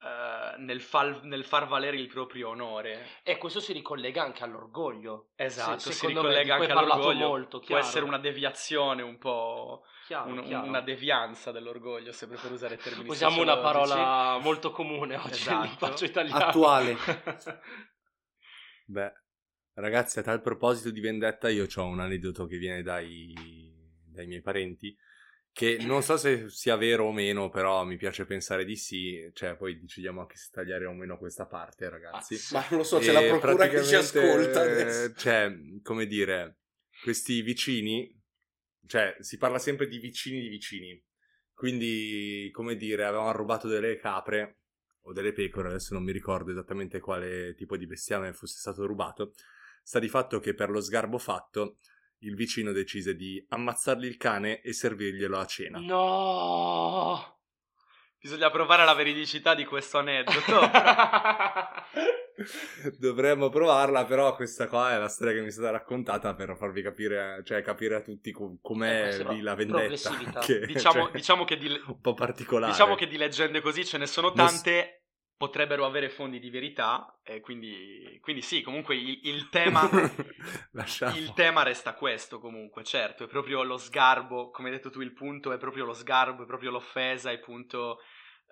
eh, 0.05 0.57
nel, 0.59 0.81
fal- 0.81 1.21
nel 1.23 1.43
far 1.43 1.65
valere 1.67 1.97
il 1.97 2.07
proprio 2.07 2.49
onore. 2.49 3.07
E 3.23 3.37
questo 3.37 3.59
si 3.59 3.73
ricollega 3.73 4.21
anche 4.21 4.43
all'orgoglio. 4.43 5.29
Esatto, 5.35 5.79
Se- 5.79 5.91
si 5.91 5.97
secondo 5.97 6.21
me, 6.21 6.27
ricollega 6.29 6.57
cui 6.57 6.65
anche 6.67 6.77
all'orgoglio. 6.77 7.27
molto, 7.27 7.59
Può 7.59 7.77
essere 7.77 8.05
una 8.05 8.19
deviazione 8.19 9.01
un 9.01 9.17
po', 9.17 9.83
Chiaro, 10.05 10.29
un- 10.29 10.43
chiaro. 10.43 10.67
una 10.67 10.81
devianza 10.81 11.51
dell'orgoglio, 11.51 12.11
se 12.11 12.27
per 12.27 12.39
usare 12.51 12.77
termini 12.77 13.09
Usiamo 13.09 13.41
una 13.41 13.57
parola 13.57 14.37
molto 14.39 14.69
comune 14.71 15.15
oggi 15.17 15.31
Esatto. 15.31 15.59
nel 15.59 15.69
linguaggio 15.69 16.05
italiano. 16.05 16.45
Attuale. 16.45 16.95
Beh, 18.87 19.11
ragazzi, 19.73 20.19
a 20.19 20.21
tal 20.21 20.41
proposito 20.41 20.91
di 20.91 20.99
vendetta, 20.99 21.49
io 21.49 21.65
ho 21.75 21.85
un 21.85 21.99
aneddoto 21.99 22.45
che 22.45 22.57
viene 22.57 22.83
dai, 22.83 23.33
dai 24.05 24.27
miei 24.27 24.41
parenti, 24.41 24.95
che 25.55 25.77
non 25.79 26.03
so 26.03 26.17
se 26.17 26.49
sia 26.49 26.75
vero 26.75 27.05
o 27.05 27.13
meno, 27.13 27.47
però 27.47 27.85
mi 27.85 27.95
piace 27.95 28.25
pensare 28.25 28.65
di 28.65 28.75
sì, 28.75 29.31
cioè 29.31 29.55
poi 29.55 29.79
decidiamo 29.79 30.19
anche 30.19 30.35
se 30.35 30.49
tagliare 30.51 30.85
o 30.85 30.91
meno 30.91 31.17
questa 31.17 31.45
parte, 31.45 31.89
ragazzi. 31.89 32.35
Ah, 32.35 32.59
Ma 32.59 32.65
non 32.71 32.79
lo 32.79 32.83
so, 32.83 32.99
c'è 32.99 33.13
la 33.13 33.21
E 33.21 33.39
procura 33.39 33.69
che 33.69 33.81
ci 33.81 33.95
ascolta 33.95 34.63
adesso. 34.63 35.13
Cioè, 35.13 35.55
come 35.81 36.07
dire, 36.07 36.57
questi 37.01 37.41
vicini, 37.41 38.21
cioè, 38.85 39.15
si 39.19 39.37
parla 39.37 39.57
sempre 39.57 39.87
di 39.87 39.97
vicini 39.97 40.41
di 40.41 40.49
vicini. 40.49 41.01
Quindi, 41.53 42.49
come 42.51 42.75
dire, 42.75 43.05
avevano 43.05 43.31
rubato 43.31 43.69
delle 43.69 43.95
capre 43.95 44.57
o 45.03 45.13
delle 45.13 45.31
pecore, 45.31 45.69
adesso 45.69 45.93
non 45.93 46.03
mi 46.03 46.11
ricordo 46.11 46.51
esattamente 46.51 46.99
quale 46.99 47.55
tipo 47.55 47.77
di 47.77 47.87
bestiame 47.87 48.33
fosse 48.33 48.59
stato 48.59 48.85
rubato. 48.85 49.31
Sta 49.81 49.99
di 49.99 50.09
fatto 50.09 50.41
che 50.41 50.53
per 50.53 50.69
lo 50.69 50.81
sgarbo 50.81 51.17
fatto, 51.17 51.77
il 52.19 52.35
vicino 52.35 52.71
decise 52.71 53.15
di 53.15 53.43
ammazzargli 53.49 54.05
il 54.05 54.17
cane 54.17 54.61
e 54.61 54.73
servirglielo 54.73 55.37
a 55.37 55.45
cena. 55.45 55.79
No! 55.79 57.33
Bisogna 58.19 58.49
provare 58.49 58.85
la 58.85 58.93
veridicità 58.95 59.53
di 59.53 59.65
questo 59.65 59.99
aneddoto. 59.99 60.59
Dovremmo 62.97 63.49
provarla, 63.49 64.05
però 64.05 64.35
questa 64.35 64.67
qua 64.67 64.93
è 64.93 64.97
la 64.97 65.07
storia 65.07 65.33
che 65.33 65.41
mi 65.41 65.47
è 65.47 65.51
stata 65.51 65.69
raccontata 65.71 66.33
per 66.33 66.55
farvi 66.57 66.81
capire, 66.81 67.41
cioè 67.45 67.61
capire 67.61 67.95
a 67.95 68.01
tutti 68.01 68.31
com- 68.31 68.53
Eh, 68.55 68.59
com'è 68.61 69.07
è 69.09 69.23
lì 69.29 69.41
la 69.41 69.55
vendetta. 69.55 70.11
che- 70.41 70.65
diciamo, 70.65 71.03
cioè, 71.03 71.11
diciamo 71.13 71.45
che 71.45 71.57
di, 71.57 71.67
un 71.85 72.01
po' 72.01 72.13
particolare. 72.13 72.71
diciamo 72.71 72.95
che 72.95 73.07
di 73.07 73.17
leggende 73.17 73.61
così 73.61 73.85
ce 73.85 73.97
ne 73.97 74.07
sono 74.07 74.31
tante, 74.33 75.04
potrebbero 75.37 75.85
avere 75.85 76.09
fondi 76.09 76.39
di 76.39 76.49
verità, 76.49 77.19
e 77.23 77.41
quindi, 77.41 78.17
quindi 78.21 78.41
sì, 78.41 78.61
comunque 78.61 78.95
il, 78.95 79.19
il 79.23 79.49
tema... 79.51 79.89
Il 81.15 81.33
tema 81.33 81.63
resta 81.63 81.93
questo 81.93 82.39
comunque, 82.39 82.83
certo, 82.83 83.23
è 83.23 83.27
proprio 83.27 83.63
lo 83.63 83.77
sgarbo, 83.77 84.49
come 84.51 84.69
hai 84.69 84.75
detto 84.75 84.89
tu 84.89 85.01
il 85.01 85.13
punto 85.13 85.51
è 85.51 85.57
proprio 85.57 85.85
lo 85.85 85.93
sgarbo, 85.93 86.43
è 86.43 86.45
proprio 86.45 86.71
l'offesa, 86.71 87.31
il 87.31 87.39
punto, 87.39 87.99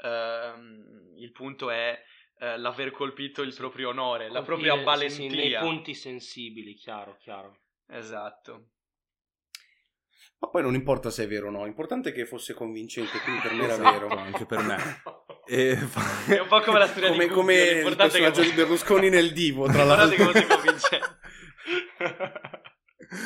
ehm, 0.01 1.13
il 1.17 1.31
punto 1.31 1.69
è 1.69 2.01
eh, 2.39 2.57
l'aver 2.57 2.91
colpito 2.91 3.41
il 3.41 3.53
proprio 3.53 3.89
onore, 3.89 4.29
la 4.29 4.41
propria 4.41 4.73
Colpire, 4.73 5.09
sì, 5.09 5.19
valentia. 5.19 5.29
sì, 5.29 5.35
nei 5.35 5.57
punti 5.57 5.93
sensibili, 5.93 6.73
chiaro, 6.75 7.15
chiaro. 7.19 7.59
Esatto. 7.87 8.69
Ma 10.39 10.49
poi 10.49 10.61
non 10.61 10.73
importa 10.73 11.09
se 11.09 11.23
è 11.23 11.27
vero 11.27 11.47
o 11.47 11.51
no, 11.51 11.63
l'importante 11.63 12.09
è 12.09 12.13
che 12.13 12.25
fosse 12.25 12.53
convincente, 12.53 13.19
quindi 13.19 13.41
per 13.41 13.53
me 13.53 13.63
era 13.63 13.73
Esatto, 13.75 14.07
vero. 14.07 14.07
anche 14.17 14.45
per 14.45 14.61
me. 14.61 14.75
E 15.45 15.71
È 16.27 16.39
un 16.39 16.47
po' 16.47 16.61
come 16.61 16.79
la 16.79 16.87
storia 16.87 17.09
come, 17.09 17.27
di 17.27 17.33
come 17.33 17.53
il 17.55 17.85
è 17.85 17.89
che 17.89 17.95
personaggio 17.95 18.41
di 18.41 18.51
Berlusconi 18.51 19.09
nel 19.09 19.33
divo, 19.33 19.65
tra 19.65 19.83
Guardate 19.83 20.17
l'altro. 20.17 20.31
che 20.31 20.45
fosse 20.45 20.55
convincente. 20.55 21.19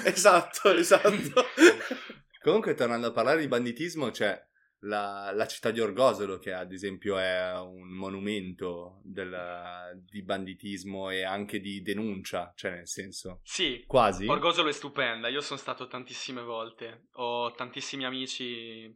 esatto, 0.06 0.74
esatto. 0.74 1.46
Comunque, 2.42 2.74
tornando 2.74 3.08
a 3.08 3.12
parlare 3.12 3.42
di 3.42 3.48
banditismo, 3.48 4.10
c'è 4.10 4.40
la, 4.82 5.32
la 5.34 5.48
città 5.48 5.72
di 5.72 5.80
Orgosolo, 5.80 6.38
che 6.38 6.54
ad 6.54 6.72
esempio 6.72 7.18
è 7.18 7.52
un 7.60 7.90
monumento 7.90 9.02
del- 9.04 10.00
di 10.10 10.24
banditismo 10.24 11.10
e 11.10 11.24
anche 11.24 11.60
di 11.60 11.82
denuncia, 11.82 12.54
cioè 12.56 12.72
nel 12.72 12.88
senso, 12.88 13.42
sì, 13.44 13.84
quasi. 13.88 14.28
Orgosolo 14.28 14.70
è 14.70 14.74
stupenda, 14.74 15.28
io 15.28 15.42
sono 15.42 15.60
stato 15.60 15.88
tantissime 15.88 16.42
volte, 16.42 17.08
ho 17.14 17.52
tantissimi 17.54 18.06
amici, 18.06 18.96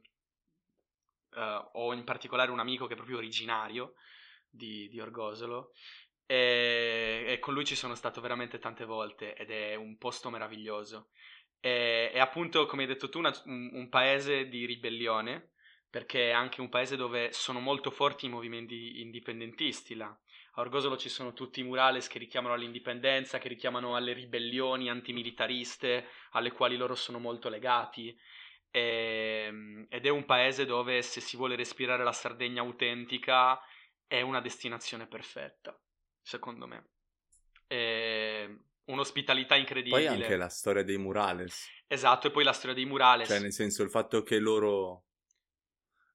eh, 1.36 1.70
ho 1.74 1.94
in 1.94 2.04
particolare 2.04 2.52
un 2.52 2.60
amico 2.60 2.86
che 2.88 2.94
è 2.94 2.96
proprio 2.96 3.18
originario 3.18 3.94
di, 4.50 4.88
di 4.90 5.00
Orgosolo 5.00 5.72
e, 6.26 7.24
e 7.28 7.40
con 7.40 7.54
lui 7.54 7.66
ci 7.66 7.76
sono 7.76 7.96
stato 7.96 8.22
veramente 8.22 8.60
tante 8.60 8.86
volte 8.86 9.36
ed 9.36 9.52
è 9.52 9.76
un 9.76 9.98
posto 9.98 10.30
meraviglioso. 10.30 11.10
E- 11.60 12.12
È, 12.12 12.20
appunto, 12.20 12.66
come 12.66 12.84
hai 12.84 12.88
detto 12.88 13.10
tu, 13.10 13.20
una- 13.20 13.34
un, 13.46 13.70
un 13.74 13.90
paese 13.90 14.48
di 14.48 14.66
ribellione, 14.66 15.52
perché 15.90 16.30
è 16.30 16.32
anche 16.32 16.62
un 16.62 16.70
paese 16.70 16.96
dove 16.96 17.32
sono 17.34 17.60
molto 17.60 17.92
forti 17.92 18.26
i 18.26 18.30
movimenti 18.30 19.02
indipendentisti 19.02 19.96
là. 19.96 20.08
A 20.54 20.62
Orgosolo 20.62 20.98
ci 20.98 21.10
sono 21.10 21.34
tutti 21.34 21.60
i 21.60 21.64
murales 21.64 22.08
che 22.08 22.20
richiamano 22.20 22.54
all'indipendenza, 22.54 23.38
che 23.40 23.48
richiamano 23.50 23.96
alle 23.96 24.14
ribellioni 24.14 24.90
antimilitariste, 24.90 26.08
alle 26.32 26.52
quali 26.52 26.78
loro 26.78 26.96
sono 26.96 27.20
molto 27.20 27.50
legati. 27.50 28.18
Ehm, 28.72 29.86
ed 29.90 30.06
è 30.06 30.10
un 30.10 30.26
paese 30.26 30.66
dove 30.66 31.02
se 31.02 31.20
si 31.20 31.36
vuole 31.36 31.56
respirare 31.56 32.04
la 32.04 32.14
Sardegna 32.14 32.62
autentica 32.62 33.60
è 34.08 34.22
una 34.22 34.42
destinazione 34.42 35.08
perfetta, 35.08 35.78
secondo 36.22 36.68
me. 36.68 36.90
E 37.68 38.58
un'ospitalità 38.86 39.56
incredibile. 39.56 40.06
Poi 40.06 40.08
anche 40.08 40.36
la 40.36 40.50
storia 40.50 40.84
dei 40.84 40.98
murales, 40.98 41.70
Esatto, 41.88 42.28
e 42.28 42.32
poi 42.32 42.44
la 42.46 42.54
storia 42.54 42.76
dei 42.76 42.86
murales. 42.86 43.28
cioè 43.28 43.40
nel 43.40 43.52
senso 43.52 43.84
il 43.84 43.90
fatto 43.90 44.24
che 44.24 44.40
loro, 44.40 45.08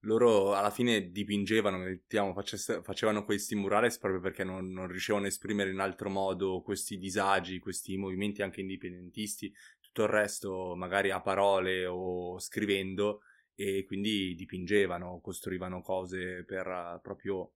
loro 0.00 0.54
alla 0.54 0.70
fine 0.70 1.10
dipingevano, 1.10 1.76
mettiamo, 1.76 2.32
face- 2.32 2.80
facevano 2.82 3.24
questi 3.24 3.54
murales 3.54 3.98
proprio 3.98 4.20
perché 4.20 4.42
non, 4.42 4.72
non 4.72 4.86
riuscivano 4.86 5.24
a 5.24 5.28
esprimere 5.28 5.70
in 5.70 5.80
altro 5.80 6.08
modo 6.08 6.62
questi 6.62 6.96
disagi, 6.96 7.58
questi 7.58 7.96
movimenti 7.98 8.40
anche 8.40 8.60
indipendentisti, 8.60 9.52
tutto 9.96 10.02
il 10.02 10.08
resto 10.08 10.74
magari 10.76 11.10
a 11.10 11.22
parole 11.22 11.86
o 11.86 12.38
scrivendo 12.38 13.22
e 13.54 13.84
quindi 13.86 14.34
dipingevano, 14.34 15.20
costruivano 15.22 15.80
cose 15.80 16.44
per 16.44 16.66
eh, 16.66 16.98
proprio 17.00 17.52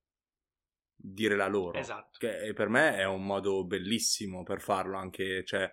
dire 0.97 1.37
la 1.37 1.49
loro. 1.49 1.79
Esatto. 1.79 2.17
Che 2.19 2.53
per 2.55 2.69
me 2.69 2.97
è 2.97 3.05
un 3.05 3.27
modo 3.27 3.67
bellissimo 3.67 4.43
per 4.43 4.63
farlo, 4.63 4.97
anche, 4.97 5.45
cioè, 5.45 5.71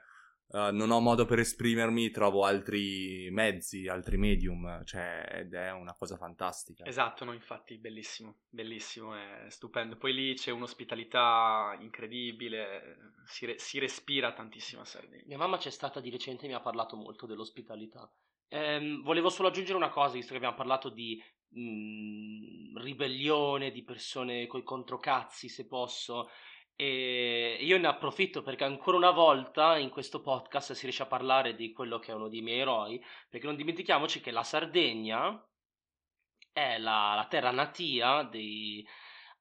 uh, 0.49 0.71
non 0.71 0.91
ho 0.91 0.99
modo 0.99 1.25
per 1.25 1.39
esprimermi, 1.39 2.09
trovo 2.11 2.43
altri 2.43 3.29
mezzi, 3.31 3.87
altri 3.87 4.17
medium, 4.17 4.83
cioè, 4.85 5.25
ed 5.31 5.53
è 5.53 5.71
una 5.71 5.93
cosa 5.93 6.17
fantastica. 6.17 6.85
Esatto, 6.85 7.25
no, 7.25 7.33
infatti, 7.33 7.77
bellissimo, 7.77 8.39
bellissimo, 8.49 9.15
è 9.15 9.45
stupendo. 9.49 9.97
Poi 9.97 10.13
lì 10.13 10.33
c'è 10.33 10.51
un'ospitalità 10.51 11.75
incredibile, 11.79 13.13
si, 13.25 13.45
re- 13.45 13.57
si 13.59 13.79
respira 13.79 14.33
tantissimo 14.33 14.81
a 14.81 14.85
Sardegna. 14.85 15.23
Mia 15.25 15.37
mamma 15.37 15.57
c'è 15.57 15.71
stata 15.71 15.99
di 15.99 16.09
recente 16.09 16.45
e 16.45 16.47
mi 16.47 16.53
ha 16.53 16.61
parlato 16.61 16.95
molto 16.95 17.25
dell'ospitalità. 17.25 18.09
Ehm, 18.49 19.03
volevo 19.03 19.29
solo 19.29 19.49
aggiungere 19.49 19.77
una 19.77 19.89
cosa, 19.89 20.13
visto 20.13 20.31
che 20.31 20.37
abbiamo 20.37 20.55
parlato 20.55 20.89
di 20.89 21.21
mh, 21.49 21.59
mhmm, 21.59 22.81
ribellione, 22.81 23.71
di 23.71 23.83
persone 23.83 24.47
coi 24.47 24.63
controcazzi, 24.63 25.49
se 25.49 25.67
posso. 25.67 26.29
E 26.79 27.57
io 27.59 27.79
ne 27.79 27.87
approfitto 27.87 28.43
perché 28.43 28.63
ancora 28.63 28.97
una 28.97 29.09
volta 29.09 29.77
in 29.77 29.89
questo 29.89 30.21
podcast 30.21 30.73
si 30.73 30.83
riesce 30.83 31.01
a 31.01 31.07
parlare 31.07 31.55
di 31.55 31.73
quello 31.73 31.97
che 31.97 32.11
è 32.11 32.15
uno 32.15 32.29
dei 32.29 32.41
miei 32.41 32.59
eroi, 32.59 33.03
perché 33.27 33.47
non 33.47 33.55
dimentichiamoci 33.55 34.21
che 34.21 34.29
la 34.29 34.43
Sardegna 34.43 35.43
è 36.53 36.77
la, 36.77 37.13
la 37.15 37.25
terra 37.27 37.49
natia 37.49 38.21
dei, 38.21 38.87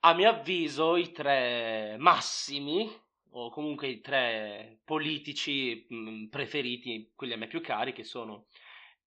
a 0.00 0.14
mio 0.14 0.30
avviso, 0.30 0.96
i 0.96 1.12
tre 1.12 1.96
massimi, 1.98 2.90
o 3.32 3.50
comunque 3.50 3.88
i 3.88 4.00
tre 4.00 4.80
politici 4.82 5.84
mhmm, 5.90 6.28
preferiti, 6.28 7.12
quelli 7.14 7.34
a 7.34 7.36
me 7.36 7.48
più 7.48 7.60
cari, 7.60 7.92
che 7.92 8.04
sono 8.04 8.46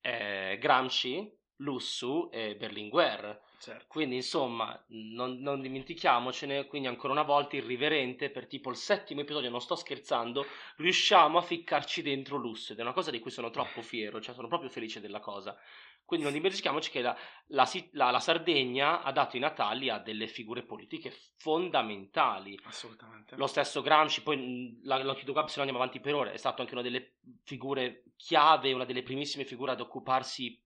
eh, 0.02 0.58
Gramsci, 0.60 1.36
Lussu 1.58 2.30
e 2.32 2.56
Berlinguer. 2.56 3.42
Certo. 3.60 3.86
Quindi 3.88 4.16
insomma, 4.16 4.82
non, 4.88 5.40
non, 5.40 5.60
dimentichiamocene, 5.60 6.66
quindi 6.68 6.88
ancora 6.88 7.12
una 7.12 7.24
volta 7.24 7.58
irriverente 7.58 8.30
per 8.30 8.48
tipo 8.48 8.70
il 8.70 8.78
settimo 8.78 9.20
episodio, 9.20 9.50
non 9.50 9.60
sto 9.60 9.76
scherzando, 9.76 10.46
riusciamo 10.78 11.38
a 11.38 11.42
ficcarci 11.42 12.02
dentro 12.02 12.38
Lussu 12.38 12.72
ed 12.72 12.80
è 12.80 12.84
una 12.84 12.94
cosa 12.94 13.12
di 13.12 13.20
cui 13.20 13.32
sono 13.32 13.50
troppo 13.50 13.82
fiero, 13.82 14.22
cioè 14.22 14.34
sono 14.34 14.48
proprio 14.48 14.70
felice 14.70 15.02
della 15.02 15.20
cosa. 15.20 15.58
Quindi 16.06 16.26
non 16.26 16.36
dimentichiamoci 16.36 16.90
che 16.90 17.02
la, 17.02 17.16
la, 17.48 17.70
la, 17.92 18.12
la 18.12 18.20
Sardegna 18.20 19.04
ha 19.04 19.12
dato 19.12 19.36
i 19.36 19.40
natali 19.40 19.90
a 19.90 20.00
delle 20.00 20.28
figure 20.28 20.64
politiche 20.64 21.14
fondamentali. 21.36 22.58
Assolutamente. 22.64 23.36
Lo 23.36 23.46
stesso 23.46 23.82
Gramsci, 23.82 24.24
poi 24.24 24.80
lo 24.82 25.14
chiudo 25.16 25.34
qua 25.34 25.48
se 25.48 25.58
no 25.58 25.64
andiamo 25.64 25.84
avanti 25.84 26.00
per 26.00 26.16
ore, 26.16 26.32
è 26.32 26.38
stato 26.38 26.62
anche 26.62 26.74
una 26.74 26.82
delle 26.82 27.18
figure 27.44 28.06
chiave, 28.16 28.72
una 28.72 28.86
delle 28.86 29.04
primissime 29.04 29.44
figure 29.44 29.74
ad 29.74 29.82
occuparsi 29.82 30.60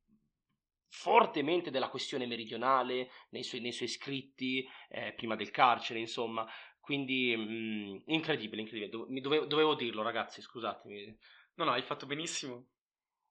fortemente 0.93 1.71
della 1.71 1.89
questione 1.89 2.27
meridionale 2.27 3.09
nei 3.29 3.41
suoi, 3.41 3.62
nei 3.62 3.71
suoi 3.71 3.88
scritti, 3.88 4.63
eh, 4.89 5.13
prima 5.13 5.35
del 5.35 5.50
carcere, 5.50 6.00
insomma. 6.00 6.47
Quindi 6.79 7.35
mh, 7.35 7.41
mm, 7.41 7.95
incredibile, 8.05 8.62
incredibile. 8.62 9.19
Dovevo, 9.19 9.45
dovevo 9.45 9.73
dirlo, 9.73 10.03
ragazzi, 10.03 10.39
scusatemi. 10.41 11.17
No, 11.55 11.65
no, 11.65 11.71
hai 11.71 11.81
fatto 11.81 12.05
benissimo. 12.05 12.67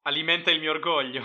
Alimenta 0.03 0.51
il 0.51 0.59
mio 0.59 0.73
orgoglio. 0.73 1.25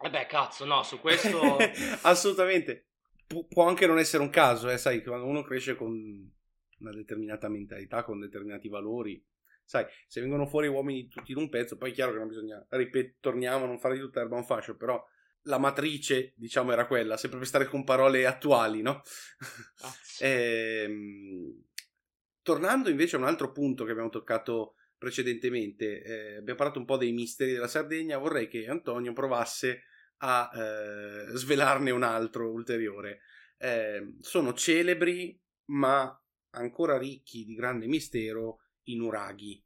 Eh 0.00 0.10
beh, 0.10 0.26
cazzo, 0.26 0.64
no, 0.64 0.82
su 0.82 0.98
questo... 0.98 1.56
Assolutamente. 2.02 2.88
Pu- 3.26 3.46
può 3.46 3.68
anche 3.68 3.86
non 3.86 3.98
essere 3.98 4.22
un 4.22 4.30
caso, 4.30 4.68
eh, 4.68 4.78
sai, 4.78 5.02
quando 5.02 5.26
uno 5.26 5.42
cresce 5.42 5.76
con 5.76 5.92
una 6.80 6.92
determinata 6.92 7.48
mentalità, 7.48 8.02
con 8.02 8.18
determinati 8.18 8.68
valori, 8.68 9.22
sai, 9.64 9.84
se 10.06 10.20
vengono 10.20 10.46
fuori 10.46 10.66
uomini 10.66 11.08
tutti 11.08 11.32
in 11.32 11.38
un 11.38 11.48
pezzo, 11.48 11.76
poi 11.76 11.90
è 11.90 11.94
chiaro 11.94 12.12
che 12.12 12.18
non 12.18 12.28
bisogna, 12.28 12.64
ripeto, 12.68 13.18
torniamo 13.20 13.64
a 13.64 13.68
non 13.68 13.78
fare 13.78 13.94
di 13.94 14.00
tutta 14.00 14.20
erba 14.20 14.36
un 14.36 14.44
fascio, 14.44 14.76
però 14.76 15.04
la 15.42 15.58
matrice, 15.58 16.34
diciamo, 16.36 16.72
era 16.72 16.86
quella, 16.86 17.16
sempre 17.16 17.38
per 17.38 17.48
stare 17.48 17.66
con 17.66 17.84
parole 17.84 18.26
attuali, 18.26 18.82
no? 18.82 19.02
Ah, 19.82 19.94
ehm, 20.20 21.64
tornando 22.42 22.90
invece 22.90 23.16
a 23.16 23.18
un 23.18 23.26
altro 23.26 23.52
punto 23.52 23.84
che 23.84 23.92
abbiamo 23.92 24.10
toccato 24.10 24.74
precedentemente, 24.98 26.02
eh, 26.02 26.36
abbiamo 26.36 26.58
parlato 26.58 26.78
un 26.80 26.84
po' 26.84 26.96
dei 26.96 27.12
misteri 27.12 27.52
della 27.52 27.68
Sardegna, 27.68 28.18
vorrei 28.18 28.48
che 28.48 28.66
Antonio 28.66 29.12
provasse 29.12 29.84
a 30.18 30.50
eh, 30.52 31.36
svelarne 31.36 31.90
un 31.90 32.02
altro 32.02 32.50
ulteriore. 32.50 33.20
Eh, 33.56 34.16
sono 34.20 34.52
celebri, 34.54 35.40
ma 35.66 36.20
ancora 36.50 36.98
ricchi 36.98 37.44
di 37.44 37.54
grande 37.54 37.86
mistero, 37.86 38.60
i 38.84 38.96
nuraghi. 38.96 39.62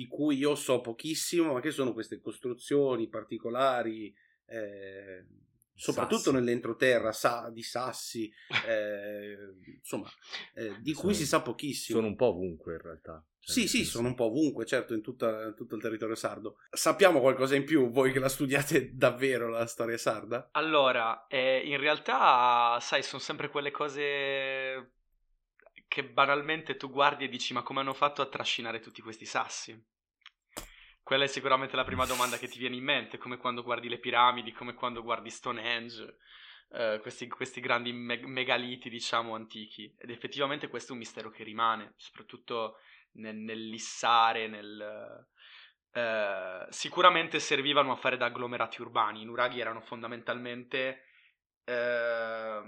Di 0.00 0.06
cui 0.06 0.38
io 0.38 0.54
so 0.54 0.80
pochissimo, 0.80 1.52
ma 1.52 1.60
che 1.60 1.70
sono 1.70 1.92
queste 1.92 2.22
costruzioni 2.22 3.10
particolari, 3.10 4.10
eh, 4.46 5.26
soprattutto 5.74 6.22
sassi. 6.22 6.36
nell'entroterra, 6.36 7.12
sa, 7.12 7.50
di 7.52 7.62
sassi, 7.62 8.32
eh, 8.66 9.36
insomma, 9.76 10.08
eh, 10.54 10.80
di 10.80 10.94
sono, 10.94 11.04
cui 11.04 11.14
si 11.14 11.26
sa 11.26 11.42
pochissimo. 11.42 11.98
Sono 11.98 12.10
un 12.10 12.16
po' 12.16 12.28
ovunque 12.28 12.76
in 12.76 12.80
realtà. 12.80 13.22
Cioè 13.40 13.54
sì, 13.54 13.68
sì, 13.68 13.84
sono 13.84 14.08
un 14.08 14.14
po' 14.14 14.24
ovunque, 14.24 14.64
certo, 14.64 14.94
in, 14.94 15.02
tutta, 15.02 15.48
in, 15.48 15.54
tutto 15.54 15.74
il 15.74 15.82
territorio 15.82 16.14
sardo. 16.14 16.56
Sappiamo 16.70 17.20
qualcosa 17.20 17.54
in 17.54 17.64
più, 17.64 17.90
voi 17.90 18.10
che 18.10 18.20
la 18.20 18.30
studiate 18.30 18.92
davvero 18.96 19.50
la 19.50 19.66
storia 19.66 19.98
sarda? 19.98 20.48
Allora, 20.52 21.26
eh, 21.26 21.58
in 21.58 21.76
realtà, 21.76 22.78
sai, 22.80 23.02
sono 23.02 23.20
sempre 23.20 23.50
quelle 23.50 23.70
cose 23.70 24.99
che 25.90 26.04
banalmente 26.04 26.76
tu 26.76 26.88
guardi 26.88 27.24
e 27.24 27.28
dici 27.28 27.52
ma 27.52 27.62
come 27.62 27.80
hanno 27.80 27.94
fatto 27.94 28.22
a 28.22 28.26
trascinare 28.26 28.78
tutti 28.78 29.02
questi 29.02 29.24
sassi? 29.24 29.76
Quella 31.02 31.24
è 31.24 31.26
sicuramente 31.26 31.74
la 31.74 31.82
prima 31.82 32.06
domanda 32.06 32.38
che 32.38 32.46
ti 32.46 32.60
viene 32.60 32.76
in 32.76 32.84
mente, 32.84 33.18
come 33.18 33.38
quando 33.38 33.64
guardi 33.64 33.88
le 33.88 33.98
piramidi, 33.98 34.52
come 34.52 34.74
quando 34.74 35.02
guardi 35.02 35.30
Stonehenge, 35.30 36.18
eh, 36.74 37.00
questi, 37.02 37.26
questi, 37.26 37.60
grandi 37.60 37.90
me- 37.90 38.24
megaliti, 38.24 38.88
diciamo, 38.88 39.34
antichi. 39.34 39.92
Ed 39.98 40.10
effettivamente 40.10 40.68
questo 40.68 40.90
è 40.90 40.92
un 40.92 41.00
mistero 41.00 41.28
che 41.28 41.42
rimane, 41.42 41.94
soprattutto 41.96 42.76
nel, 43.14 43.34
nel 43.34 43.68
lissare, 43.68 44.46
nel... 44.46 45.26
Eh, 45.92 46.66
sicuramente 46.68 47.40
servivano 47.40 47.90
a 47.90 47.96
fare 47.96 48.16
da 48.16 48.26
agglomerati 48.26 48.80
urbani, 48.80 49.22
i 49.22 49.24
nuraghi 49.24 49.58
erano 49.58 49.80
fondamentalmente... 49.80 51.02
Eh, 51.64 52.62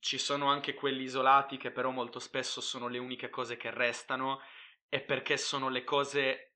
ci 0.00 0.18
sono 0.18 0.48
anche 0.48 0.74
quelli 0.74 1.04
isolati 1.04 1.56
che 1.56 1.70
però 1.70 1.90
molto 1.90 2.18
spesso 2.18 2.60
sono 2.60 2.88
le 2.88 2.98
uniche 2.98 3.30
cose 3.30 3.56
che 3.56 3.70
restano 3.70 4.40
e 4.88 5.00
perché 5.00 5.36
sono 5.36 5.68
le 5.68 5.84
cose 5.84 6.46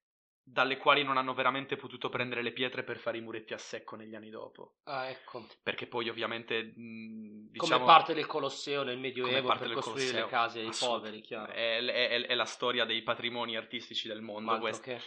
dalle 0.47 0.77
quali 0.77 1.03
non 1.03 1.17
hanno 1.17 1.33
veramente 1.33 1.77
potuto 1.77 2.11
prendere 2.11 2.43
le 2.43 2.53
pietre 2.53 2.83
per 2.83 2.99
fare 2.99 3.17
i 3.17 3.23
muretti 3.23 3.55
a 3.55 3.59
secco 3.59 3.97
negli 3.97 4.15
anni 4.15 4.29
dopo. 4.29 4.77
Ah, 4.85 5.09
ecco. 5.09 5.47
Perché 5.63 5.87
poi 5.87 6.09
ovviamente 6.11 6.73
diciamo, 6.75 7.81
come 7.81 7.85
parte 7.85 8.13
del 8.13 8.27
Colosseo 8.27 8.83
nel 8.83 8.99
Medioevo 8.99 9.49
per 9.57 9.73
costruire 9.73 9.81
Colosseo. 9.81 10.25
le 10.25 10.31
case 10.31 10.61
ai 10.61 10.71
poveri, 10.79 11.21
chiaro. 11.23 11.53
È, 11.53 11.79
è, 11.79 12.27
è, 12.27 12.35
la 12.35 12.45
storia 12.45 12.85
dei 12.85 13.03
patrimoni 13.03 13.57
artistici 13.57 14.07
del 14.07 14.21
mondo 14.21 14.59
questo. 14.59 15.01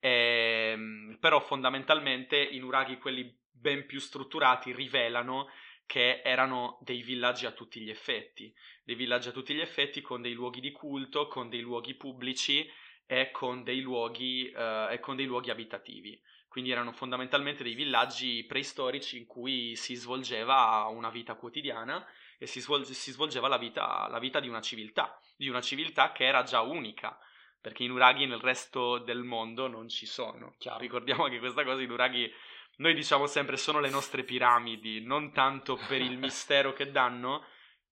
Ehm, 0.00 1.18
però 1.20 1.38
fondamentalmente 1.40 2.36
i 2.36 2.58
nuraghi, 2.58 2.98
quelli 2.98 3.38
ben 3.48 3.86
più 3.86 4.00
strutturati, 4.00 4.72
rivelano 4.72 5.48
che 5.90 6.20
erano 6.22 6.78
dei 6.82 7.02
villaggi 7.02 7.46
a 7.46 7.50
tutti 7.50 7.80
gli 7.80 7.90
effetti, 7.90 8.54
dei 8.84 8.94
villaggi 8.94 9.26
a 9.26 9.32
tutti 9.32 9.52
gli 9.52 9.60
effetti 9.60 10.00
con 10.00 10.22
dei 10.22 10.34
luoghi 10.34 10.60
di 10.60 10.70
culto, 10.70 11.26
con 11.26 11.48
dei 11.48 11.62
luoghi 11.62 11.94
pubblici 11.94 12.64
e 13.06 13.32
con 13.32 13.64
dei 13.64 13.80
luoghi, 13.80 14.52
uh, 14.54 14.88
e 14.88 15.00
con 15.00 15.16
dei 15.16 15.26
luoghi 15.26 15.50
abitativi. 15.50 16.16
Quindi 16.46 16.70
erano 16.70 16.92
fondamentalmente 16.92 17.64
dei 17.64 17.74
villaggi 17.74 18.44
preistorici 18.44 19.18
in 19.18 19.26
cui 19.26 19.74
si 19.74 19.96
svolgeva 19.96 20.86
una 20.92 21.10
vita 21.10 21.34
quotidiana 21.34 22.06
e 22.38 22.46
si, 22.46 22.60
svolge, 22.60 22.94
si 22.94 23.10
svolgeva 23.10 23.48
la 23.48 23.58
vita, 23.58 24.06
la 24.08 24.20
vita, 24.20 24.38
di 24.38 24.46
una 24.46 24.60
civiltà, 24.60 25.20
di 25.36 25.48
una 25.48 25.60
civiltà 25.60 26.12
che 26.12 26.24
era 26.24 26.44
già 26.44 26.60
unica, 26.60 27.18
perché 27.60 27.82
i 27.82 27.88
nuraghi 27.88 28.26
nel 28.26 28.38
resto 28.38 28.98
del 28.98 29.24
mondo 29.24 29.66
non 29.66 29.88
ci 29.88 30.06
sono. 30.06 30.54
Chiaro. 30.56 30.78
Ricordiamo 30.78 31.26
che 31.26 31.40
questa 31.40 31.64
cosa 31.64 31.82
i 31.82 31.86
nuraghi 31.86 32.32
noi 32.80 32.94
diciamo 32.94 33.26
sempre 33.26 33.56
sono 33.56 33.78
le 33.78 33.90
nostre 33.90 34.24
piramidi, 34.24 35.02
non 35.02 35.32
tanto 35.32 35.78
per 35.88 36.00
il 36.00 36.18
mistero 36.18 36.72
che 36.72 36.90
danno, 36.90 37.44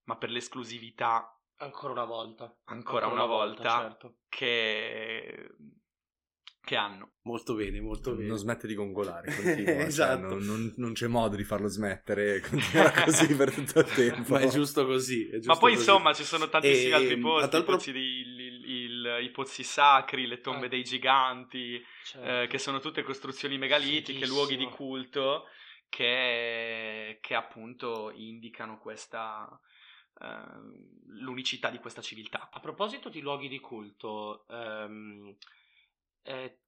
ma 0.05 0.17
per 0.17 0.31
l'esclusività. 0.31 1.33
Ancora 1.59 1.93
una 1.93 2.05
volta. 2.05 2.45
Ancora, 2.65 3.07
Ancora 3.07 3.07
una, 3.07 3.15
una, 3.15 3.25
volta, 3.25 3.63
volta 3.63 3.89
certo. 3.89 4.15
che... 4.29 5.57
che 6.65 6.77
hanno. 6.77 7.13
Molto 7.23 7.55
bene, 7.55 7.81
molto 7.81 8.15
bene. 8.15 8.29
Non 8.29 8.39
smette 8.39 8.67
di 8.67 8.75
gongolare, 8.75 9.33
continua, 9.35 9.73
cioè, 9.73 9.83
esatto. 9.83 10.29
Cioè, 10.29 10.29
non, 10.29 10.45
non, 10.45 10.75
non, 10.77 10.93
c'è 10.93 11.07
modo 11.07 11.37
di 11.37 11.45
farlo 11.45 11.69
smettere, 11.69 12.41
continua 12.47 12.91
così 12.91 13.35
per 13.35 13.53
tutto 13.53 13.79
il 13.81 13.87
tempo. 13.87 14.35
Ma 14.35 14.41
è 14.41 14.49
giusto 14.49 14.87
così. 14.87 15.29
È 15.29 15.35
giusto 15.35 15.53
ma 15.53 15.59
poi 15.59 15.75
così. 15.75 15.85
insomma 15.85 16.13
ci 16.13 16.25
sono 16.25 16.49
tantissimi 16.49 16.91
e, 16.91 16.95
altri 16.95 17.19
posti, 17.19 17.57
i 17.57 17.65
pozzi, 17.65 17.93
di, 17.93 17.99
il, 17.99 18.65
il, 18.65 19.19
i 19.23 19.31
pozzi 19.31 19.63
sacri, 19.63 20.27
le 20.27 20.41
tombe 20.41 20.67
ah. 20.67 20.69
dei 20.69 20.83
giganti, 20.83 21.83
certo. 22.05 22.43
eh, 22.43 22.47
che 22.47 22.59
sono 22.59 22.81
tutte 22.81 23.03
costruzioni 23.03 23.59
megalitiche, 23.59 24.27
luoghi 24.27 24.57
di 24.57 24.67
culto 24.67 25.45
che, 25.89 27.19
che 27.21 27.35
appunto 27.35 28.13
indicano 28.15 28.79
questa... 28.79 29.49
Uh, 30.21 30.97
l'unicità 31.21 31.71
di 31.71 31.79
questa 31.79 32.03
civiltà. 32.03 32.49
A 32.51 32.59
proposito 32.59 33.09
di 33.09 33.21
luoghi 33.21 33.47
di 33.47 33.61
culto, 33.61 34.47
um, 34.49 35.33
eh, 36.23 36.59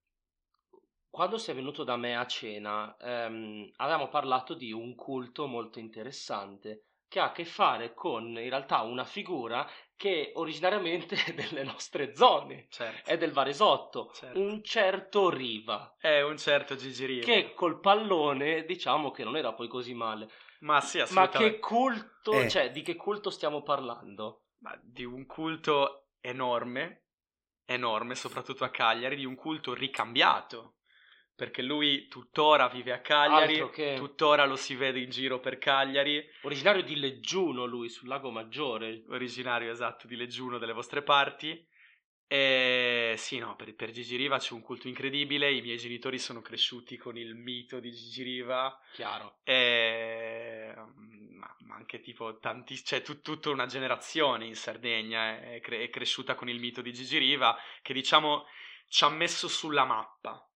quando 1.11 1.39
sei 1.39 1.55
venuto 1.57 1.83
da 1.85 1.97
me 1.97 2.17
a 2.17 2.27
cena, 2.27 2.97
um, 3.01 3.69
avevamo 3.77 4.09
parlato 4.09 4.55
di 4.55 4.71
un 4.73 4.95
culto 4.95 5.47
molto 5.47 5.79
interessante 5.79 6.85
che 7.09 7.19
ha 7.19 7.25
a 7.25 7.33
che 7.33 7.45
fare 7.45 7.93
con 7.93 8.29
in 8.29 8.49
realtà 8.49 8.83
una 8.83 9.05
figura 9.05 9.69
che 9.97 10.31
originariamente 10.37 11.17
è 11.27 11.35
delle 11.35 11.65
nostre 11.65 12.15
zone, 12.15 12.69
Certo. 12.71 13.11
è 13.11 13.17
del 13.19 13.33
Varesotto, 13.33 14.13
Certo. 14.15 14.39
un 14.39 14.63
certo 14.63 15.29
Riva, 15.29 15.97
È 15.99 16.21
un 16.21 16.39
certo 16.39 16.77
Gigi 16.77 17.05
Riva. 17.07 17.25
che 17.25 17.53
col 17.55 17.81
pallone 17.81 18.65
diciamo 18.65 19.11
che 19.11 19.25
non 19.25 19.37
era 19.37 19.53
poi 19.53 19.67
così 19.67 19.93
male. 19.93 20.31
Ma 20.61 20.81
sì, 20.81 20.99
Ma 20.99 21.03
assolutamente. 21.03 21.55
che 21.55 21.59
culto, 21.59 22.33
Eh. 22.43 22.49
cioè 22.49 22.71
di 22.71 22.83
che 22.83 22.95
culto 22.95 23.31
stiamo 23.31 23.63
parlando? 23.63 24.45
Ma 24.59 24.79
di 24.81 25.05
un 25.05 25.27
culto 25.27 26.11
enorme, 26.21 27.07
enorme, 27.73 28.15
soprattutto 28.15 28.65
a 28.65 28.71
Cagliari, 28.71 29.17
di 29.17 29.25
un 29.25 29.35
culto 29.37 29.75
ricambiato. 29.75 30.75
Perché 31.35 31.63
lui 31.63 32.07
tuttora 32.09 32.69
vive 32.69 32.93
a 32.93 33.01
Cagliari, 33.01 33.71
che- 33.71 33.95
tuttora 33.97 34.45
lo 34.45 34.57
si 34.57 34.75
vede 34.75 35.01
in 35.01 35.09
giro 35.09 35.41
per 35.41 35.57
Cagliari, 35.57 36.23
Originario 36.43 36.83
di 36.83 36.97
Leggiuno 36.97 37.65
lui, 37.65 37.89
sul 37.89 38.09
lago 38.09 38.31
Maggiore. 38.31 39.05
originario 39.09 39.71
esatto 39.71 40.07
di 40.07 40.17
Leggiuno 40.17 40.59
delle 40.59 40.75
vostre 40.75 41.03
parti. 41.03 41.67
E 42.33 43.15
sì, 43.17 43.39
no, 43.39 43.57
per, 43.57 43.75
per 43.75 43.91
Gigi 43.91 44.17
Riva 44.17 44.39
c'è 44.39 44.53
un 44.53 44.61
culto 44.61 44.87
incredibile. 44.87 45.51
I 45.51 45.63
miei 45.63 45.79
genitori 45.79 46.19
sono 46.19 46.41
cresciuti 46.43 46.97
con 46.97 47.17
il 47.17 47.35
mito 47.35 47.81
di 47.81 47.91
Gigi 47.91 48.23
Riva. 48.23 48.79
Chiaro. 48.93 49.39
E, 49.43 50.75
ma, 51.41 51.57
ma 51.61 51.75
anche 51.75 52.01
tipo 52.01 52.39
tanti, 52.39 52.83
cioè 52.85 53.03
tut- 53.03 53.23
tutta 53.23 53.51
una 53.51 53.67
generazione 53.67 54.45
in 54.45 54.55
Sardegna 54.55 55.41
è, 55.41 55.61
cre- 55.61 55.83
è 55.83 55.91
cresciuta 55.91 56.35
con 56.35 56.49
il 56.49 56.61
mito 56.61 56.83
di 56.83 56.93
Gigi 56.93 57.19
Riva 57.19 57.57
che 57.83 57.93
diciamo 57.95 58.45
ci 58.89 59.05
ha 59.05 59.09
messo 59.09 59.49
sulla 59.49 59.85
mappa. 59.85 60.47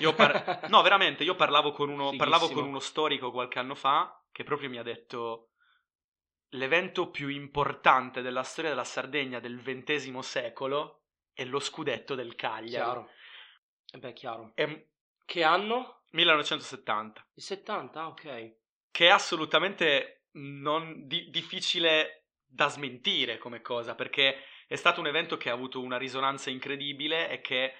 Io 0.00 0.14
par- 0.14 0.66
no, 0.68 0.82
veramente, 0.82 1.22
io 1.22 1.36
parlavo 1.36 1.70
con, 1.70 1.88
uno, 1.88 2.14
parlavo 2.16 2.50
con 2.50 2.64
uno 2.64 2.80
storico 2.80 3.30
qualche 3.30 3.60
anno 3.60 3.76
fa 3.76 4.20
che 4.32 4.42
proprio 4.44 4.68
mi 4.68 4.78
ha 4.78 4.82
detto 4.82 5.52
l'evento 6.50 7.10
più 7.10 7.28
importante 7.28 8.20
della 8.20 8.42
storia 8.42 8.70
della 8.70 8.84
Sardegna 8.84 9.40
del 9.40 9.62
XX 9.62 10.18
secolo 10.18 11.04
è 11.32 11.44
lo 11.44 11.60
scudetto 11.60 12.14
del 12.14 12.34
Cagliari. 12.34 12.70
Chiaro. 12.70 13.10
Eh 13.92 13.98
beh, 13.98 14.12
chiaro. 14.12 14.52
È 14.54 14.86
Che 15.24 15.42
anno? 15.44 16.02
1970. 16.10 17.26
Il 17.34 17.42
70, 17.42 18.00
ah, 18.00 18.06
ok. 18.08 18.54
che 18.90 19.06
è 19.06 19.10
assolutamente 19.10 20.15
non 20.36 21.06
di- 21.06 21.28
difficile 21.30 22.28
da 22.46 22.68
smentire 22.68 23.38
come 23.38 23.60
cosa, 23.60 23.94
perché 23.94 24.36
è 24.66 24.76
stato 24.76 25.00
un 25.00 25.06
evento 25.06 25.36
che 25.36 25.50
ha 25.50 25.52
avuto 25.52 25.80
una 25.80 25.96
risonanza 25.98 26.50
incredibile 26.50 27.28
e 27.30 27.40
che 27.40 27.72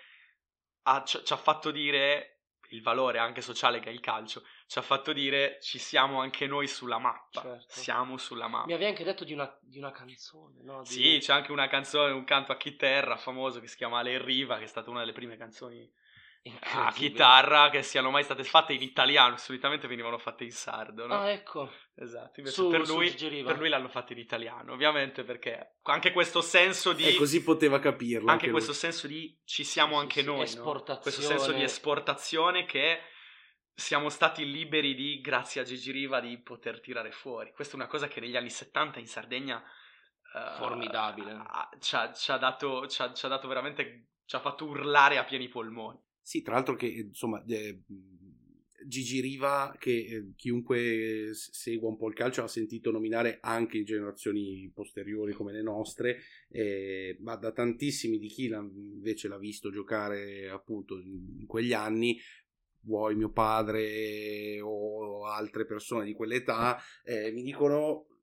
ha- 0.83 1.03
ci, 1.05 1.21
ci 1.25 1.33
ha 1.33 1.37
fatto 1.37 1.71
dire 1.71 2.33
il 2.71 2.83
valore 2.83 3.19
anche 3.19 3.43
sociale 3.43 3.79
che 3.79 3.91
è 3.91 3.93
il 3.93 4.01
calcio, 4.01 4.43
ci 4.67 4.79
ha 4.79 4.83
fatto 4.83 5.13
dire 5.13 5.59
ci 5.61 5.79
siamo 5.79 6.21
anche 6.21 6.47
noi 6.47 6.67
sulla 6.67 6.99
mappa, 6.99 7.41
Certo. 7.43 7.67
siamo 7.69 8.17
sulla 8.17 8.49
mappa. 8.49 8.67
Mi 8.67 8.73
avevi 8.73 8.91
anche 8.91 9.05
detto 9.05 9.23
di 9.25 9.33
una, 9.33 9.57
di 9.63 9.79
una 9.79 9.93
canzone, 9.93 10.63
no? 10.63 10.83
Di- 10.83 10.89
Sì, 10.89 11.19
c'è 11.21 11.33
anche 11.33 11.53
una 11.53 11.69
canzone, 11.69 12.13
un 12.13 12.25
canto 12.25 12.51
a 12.53 12.57
chitarra 12.57 13.17
famoso 13.17 13.61
che 13.61 13.69
si 13.69 13.77
chiama 13.77 14.03
Le 14.03 14.21
Riva, 14.23 14.59
che 14.59 14.65
è 14.65 14.69
stata 14.69 14.91
una 14.91 15.01
delle 15.01 15.13
prime 15.13 15.37
canzoni 15.37 15.89
a 16.49 16.53
Incredibile. 16.53 16.93
chitarra 16.93 17.71
che 17.71 17.83
siano 17.83 18.11
mai 18.11 18.23
state 18.23 18.45
fatte 18.45 18.73
in 18.73 18.83
italiano, 18.83 19.37
solitamente 19.37 19.89
venivano 19.89 20.19
fatte 20.19 20.45
in 20.45 20.53
sardo, 20.53 21.07
no? 21.07 21.15
Ah, 21.15 21.31
ecco. 21.31 21.71
Esatto, 21.95 22.41
invece 22.41 22.63
Su- 22.63 22.69
per, 22.69 22.87
lui, 22.87 23.11
per 23.43 23.59
lui 23.59 23.69
l'hanno 23.69 23.89
fatto 23.89 24.13
in 24.13 24.19
italiano, 24.19 24.73
ovviamente 24.73 25.25
perché 25.25 25.77
anche 25.83 26.13
questo 26.13 26.41
senso 26.43 26.93
di... 26.93 27.05
E 27.07 27.17
così 27.17 27.43
poteva 27.43 27.79
capirlo. 27.79 28.31
anche 28.31 28.45
lui. 28.45 28.53
questo 28.53 28.73
senso 28.75 29.07
di 29.07 29.37
ci 29.45 29.65
siamo 29.65 29.95
Sì, 29.97 30.01
anche 30.03 30.21
sì, 30.21 30.27
noi, 30.27 30.37
no? 30.37 30.43
esportazione. 30.43 31.01
questo 31.01 31.23
senso 31.23 31.53
di 31.53 31.63
esportazione 31.63 32.65
che 32.67 33.01
siamo 33.75 34.09
stati 34.09 34.45
liberi 34.51 34.95
di, 34.95 35.21
grazie 35.21 35.61
a 35.63 35.65
Gigi 35.65 35.91
Riva, 35.91 36.21
di 36.21 36.39
poter 36.41 36.81
tirare 36.81 37.11
fuori. 37.13 37.53
Questa 37.53 37.75
è 37.75 37.77
una 37.77 37.89
cosa 37.89 38.09
che 38.09 38.21
negli 38.21 38.37
anni 38.37 38.51
70 38.51 38.99
in 38.99 39.07
Sardegna... 39.07 39.63
eh, 40.35 40.55
Formidabile. 40.59 41.33
ha- 41.33 41.69
Ci 41.81 41.95
ha, 41.97 42.13
ci 42.13 42.31
ha 42.31 42.37
dato, 42.37 42.87
ci 42.89 43.03
ha- 43.03 43.13
ci 43.13 43.25
ha 43.25 43.29
dato 43.29 43.49
veramente... 43.49 44.09
ci 44.27 44.37
ha 44.37 44.41
fatto 44.41 44.65
urlare 44.67 45.19
a 45.19 45.25
pieni 45.25 45.49
polmoni. 45.49 45.99
Sì, 46.27 46.43
tra 46.43 46.55
l'altro 46.55 46.75
che 46.75 46.89
insomma 46.89 47.41
eh, 47.47 47.83
Gigi 48.85 49.21
Riva, 49.21 49.73
che 49.79 49.93
eh, 49.93 50.33
chiunque 50.35 51.31
segua 51.35 51.89
un 51.89 51.97
po' 51.97 52.09
il 52.09 52.15
calcio 52.15 52.43
ha 52.43 52.49
sentito 52.49 52.91
nominare 52.91 53.39
anche 53.41 53.79
in 53.79 53.85
generazioni 53.85 54.69
posteriori 54.75 55.33
come 55.35 55.53
le 55.53 55.63
nostre, 55.63 56.19
eh, 56.49 57.17
ma 57.21 57.37
da 57.37 57.53
tantissimi 57.53 58.19
di 58.19 58.27
chi 58.27 58.47
invece 58.47 59.29
l'ha 59.29 59.39
visto 59.39 59.71
giocare 59.71 60.51
appunto 60.51 60.99
in 60.99 61.37
in 61.39 61.47
quegli 61.47 61.73
anni, 61.73 62.19
vuoi 62.81 63.15
mio 63.15 63.31
padre 63.31 64.61
o 64.61 65.27
altre 65.27 65.65
persone 65.65 66.05
di 66.07 66.13
quell'età, 66.13 66.77
eh, 67.05 67.31
mi 67.31 67.45
dicono 67.45 68.16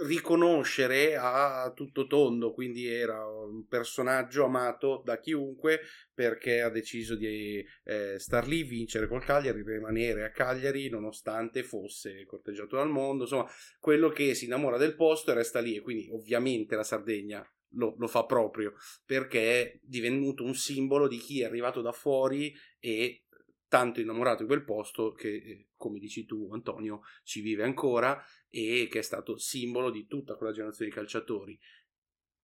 riconoscere 0.00 1.16
a 1.16 1.72
tutto 1.74 2.06
tondo, 2.06 2.52
quindi 2.52 2.86
era 2.86 3.26
un 3.26 3.66
personaggio 3.66 4.44
amato 4.44 5.02
da 5.04 5.18
chiunque 5.18 5.80
perché 6.14 6.60
ha 6.60 6.70
deciso 6.70 7.14
di 7.16 7.64
eh, 7.84 8.18
star 8.18 8.46
lì, 8.46 8.62
vincere 8.62 9.08
col 9.08 9.24
Cagliari, 9.24 9.62
rimanere 9.62 10.24
a 10.24 10.30
Cagliari 10.30 10.88
nonostante 10.88 11.62
fosse 11.62 12.24
corteggiato 12.26 12.76
dal 12.76 12.90
mondo, 12.90 13.24
insomma 13.24 13.48
quello 13.78 14.08
che 14.10 14.34
si 14.34 14.44
innamora 14.44 14.76
del 14.76 14.94
posto 14.94 15.30
e 15.30 15.34
resta 15.34 15.60
lì 15.60 15.76
e 15.76 15.80
quindi 15.80 16.08
ovviamente 16.10 16.76
la 16.76 16.84
Sardegna 16.84 17.46
lo, 17.72 17.94
lo 17.98 18.06
fa 18.06 18.24
proprio 18.24 18.72
perché 19.04 19.62
è 19.62 19.78
divenuto 19.82 20.44
un 20.44 20.54
simbolo 20.54 21.06
di 21.06 21.18
chi 21.18 21.42
è 21.42 21.44
arrivato 21.44 21.82
da 21.82 21.92
fuori 21.92 22.54
e 22.78 23.24
tanto 23.68 24.00
innamorato 24.00 24.42
di 24.42 24.48
quel 24.48 24.64
posto 24.64 25.12
che, 25.12 25.28
eh, 25.28 25.66
come 25.76 25.98
dici 25.98 26.24
tu 26.24 26.48
Antonio, 26.52 27.02
ci 27.22 27.40
vive 27.40 27.62
ancora 27.62 28.22
e 28.48 28.88
che 28.90 29.00
è 29.00 29.02
stato 29.02 29.36
simbolo 29.36 29.90
di 29.90 30.06
tutta 30.06 30.34
quella 30.34 30.52
generazione 30.52 30.90
di 30.90 30.96
calciatori. 30.96 31.58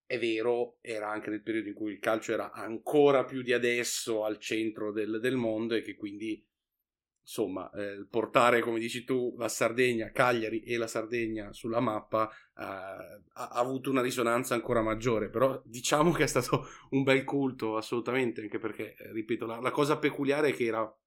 È 0.07 0.19
vero, 0.19 0.77
era 0.83 1.11
anche 1.11 1.31
nel 1.31 1.43
periodo 1.43 1.69
in 1.69 1.75
cui 1.75 1.93
il 1.93 1.99
calcio 1.99 2.33
era 2.33 2.53
ancora 2.53 3.25
più 3.25 3.41
di 3.41 3.55
adesso 3.55 4.25
al 4.25 4.39
centro 4.39 4.93
del, 4.93 5.19
del 5.19 5.37
mondo 5.37 5.75
e 5.75 5.81
che 5.81 5.97
quindi, 5.97 6.47
insomma, 7.23 7.71
eh, 7.71 8.07
portare, 8.09 8.61
come 8.61 8.79
dici 8.79 9.03
tu, 9.03 9.35
la 9.39 9.49
Sardegna, 9.49 10.11
Cagliari 10.11 10.61
e 10.61 10.77
la 10.77 10.87
Sardegna 10.87 11.55
sulla 11.55 11.81
mappa 11.81 12.29
eh, 12.29 12.35
ha, 12.55 13.23
ha 13.33 13.49
avuto 13.49 13.89
una 13.89 14.03
risonanza 14.03 14.55
ancora 14.55 14.83
maggiore, 14.83 15.31
però 15.31 15.61
diciamo 15.65 16.13
che 16.13 16.25
è 16.25 16.29
stato 16.29 16.67
un 16.91 17.03
bel 17.03 17.25
culto, 17.25 17.79
assolutamente, 17.79 18.43
anche 18.43 18.59
perché, 18.59 18.95
eh, 18.97 19.11
ripeto, 19.11 19.47
la, 19.47 19.59
la 19.59 19.71
cosa 19.71 19.97
peculiare 19.97 20.51
è 20.51 20.55
che 20.55 20.67
era 20.67 20.99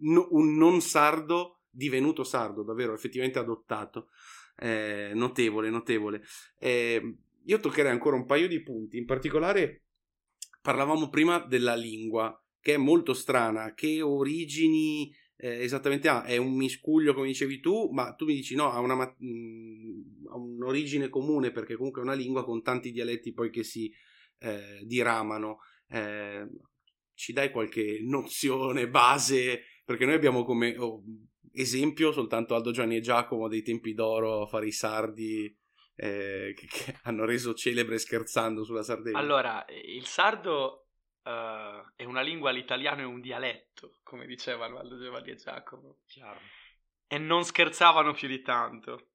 un 0.00 0.56
non 0.56 0.80
sardo 0.80 1.58
divenuto 1.70 2.24
sardo, 2.24 2.62
davvero 2.62 2.92
effettivamente 2.94 3.38
adottato. 3.38 4.08
Eh, 4.56 5.12
notevole, 5.14 5.70
notevole. 5.70 6.22
Eh, 6.58 7.16
io 7.44 7.60
toccherei 7.60 7.92
ancora 7.92 8.16
un 8.16 8.26
paio 8.26 8.48
di 8.48 8.60
punti, 8.62 8.98
in 8.98 9.06
particolare 9.06 9.84
parlavamo 10.60 11.08
prima 11.08 11.38
della 11.38 11.76
lingua, 11.76 12.36
che 12.60 12.74
è 12.74 12.76
molto 12.76 13.14
strana, 13.14 13.74
che 13.74 14.02
origini 14.02 15.14
eh, 15.36 15.62
esattamente 15.62 16.08
ha, 16.08 16.24
è 16.24 16.36
un 16.36 16.54
miscuglio 16.56 17.14
come 17.14 17.28
dicevi 17.28 17.60
tu, 17.60 17.90
ma 17.92 18.12
tu 18.14 18.24
mi 18.24 18.34
dici 18.34 18.56
no, 18.56 18.72
ha, 18.72 18.80
una, 18.80 18.96
mh, 18.96 20.26
ha 20.30 20.36
un'origine 20.36 21.08
comune 21.08 21.52
perché 21.52 21.76
comunque 21.76 22.02
è 22.02 22.04
una 22.04 22.14
lingua 22.14 22.44
con 22.44 22.60
tanti 22.62 22.90
dialetti 22.90 23.32
poi 23.32 23.50
che 23.50 23.62
si 23.62 23.90
eh, 24.40 24.82
diramano. 24.84 25.58
Eh, 25.88 26.46
ci 27.14 27.32
dai 27.32 27.50
qualche 27.50 28.00
nozione, 28.04 28.88
base? 28.88 29.62
Perché 29.88 30.04
noi 30.04 30.16
abbiamo 30.16 30.44
come 30.44 30.76
oh, 30.76 31.02
esempio 31.50 32.12
soltanto 32.12 32.54
Aldo 32.54 32.72
Gianni 32.72 32.96
e 32.96 33.00
Giacomo 33.00 33.48
dei 33.48 33.62
tempi 33.62 33.94
d'oro 33.94 34.42
a 34.42 34.46
fare 34.46 34.66
i 34.66 34.70
sardi 34.70 35.46
eh, 35.96 36.52
che, 36.54 36.66
che 36.66 36.98
hanno 37.04 37.24
reso 37.24 37.54
celebre 37.54 37.98
scherzando 37.98 38.64
sulla 38.64 38.82
Sardegna. 38.82 39.16
Allora, 39.16 39.64
il 39.70 40.04
sardo 40.04 40.88
eh, 41.22 41.84
è 41.96 42.04
una 42.04 42.20
lingua 42.20 42.50
all'italiano 42.50 43.00
e 43.00 43.04
un 43.04 43.22
dialetto, 43.22 44.00
come 44.02 44.26
dicevano 44.26 44.76
Aldo 44.76 45.00
Giovanni 45.00 45.30
e 45.30 45.36
Giacomo. 45.36 46.00
Chiaro. 46.06 46.40
E 47.06 47.16
non 47.16 47.42
scherzavano 47.44 48.12
più 48.12 48.28
di 48.28 48.42
tanto. 48.42 49.12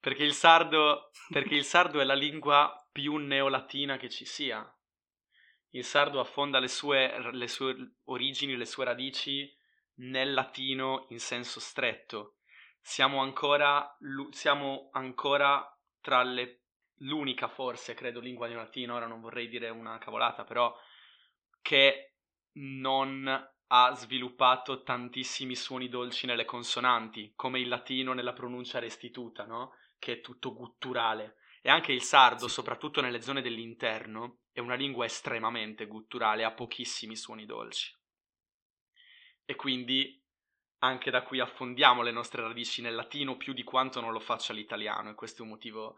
Perché 0.00 0.24
il 0.24 0.34
sardo, 0.34 1.12
perché 1.30 1.54
il 1.54 1.64
sardo 1.64 2.00
è 2.00 2.04
la 2.04 2.14
lingua 2.14 2.84
più 2.90 3.18
neolatina 3.18 3.98
che 3.98 4.08
ci 4.08 4.24
sia. 4.24 4.68
Il 5.74 5.84
sardo 5.84 6.20
affonda 6.20 6.60
le 6.60 6.68
sue, 6.68 7.32
le 7.32 7.48
sue 7.48 7.96
origini, 8.04 8.56
le 8.56 8.64
sue 8.64 8.84
radici 8.84 9.52
nel 9.96 10.32
latino 10.32 11.06
in 11.10 11.18
senso 11.18 11.58
stretto. 11.58 12.36
Siamo 12.80 13.20
ancora, 13.20 13.96
siamo 14.30 14.90
ancora 14.92 15.66
tra 16.00 16.22
le, 16.22 16.60
l'unica 16.98 17.48
forse, 17.48 17.94
credo, 17.94 18.20
lingua 18.20 18.46
neolatina, 18.46 18.94
ora 18.94 19.06
non 19.06 19.20
vorrei 19.20 19.48
dire 19.48 19.68
una 19.68 19.98
cavolata, 19.98 20.44
però 20.44 20.72
che 21.60 22.18
non 22.52 23.26
ha 23.66 23.94
sviluppato 23.94 24.84
tantissimi 24.84 25.56
suoni 25.56 25.88
dolci 25.88 26.26
nelle 26.26 26.44
consonanti, 26.44 27.32
come 27.34 27.58
il 27.58 27.66
latino 27.66 28.12
nella 28.12 28.32
pronuncia 28.32 28.78
restituta, 28.78 29.44
no? 29.44 29.72
Che 29.98 30.12
è 30.12 30.20
tutto 30.20 30.54
gutturale. 30.54 31.38
E 31.66 31.70
anche 31.70 31.92
il 31.92 32.02
sardo, 32.02 32.46
soprattutto 32.46 33.00
nelle 33.00 33.22
zone 33.22 33.40
dell'interno, 33.40 34.40
è 34.52 34.60
una 34.60 34.74
lingua 34.74 35.06
estremamente 35.06 35.86
gutturale, 35.86 36.44
ha 36.44 36.52
pochissimi 36.52 37.16
suoni 37.16 37.46
dolci. 37.46 37.90
E 39.46 39.54
quindi 39.56 40.22
anche 40.80 41.10
da 41.10 41.22
qui 41.22 41.40
affondiamo 41.40 42.02
le 42.02 42.10
nostre 42.10 42.42
radici 42.42 42.82
nel 42.82 42.94
latino 42.94 43.38
più 43.38 43.54
di 43.54 43.64
quanto 43.64 44.02
non 44.02 44.12
lo 44.12 44.20
faccia 44.20 44.52
l'italiano, 44.52 45.08
e 45.08 45.14
questo 45.14 45.40
è 45.40 45.44
un 45.46 45.52
motivo 45.52 45.96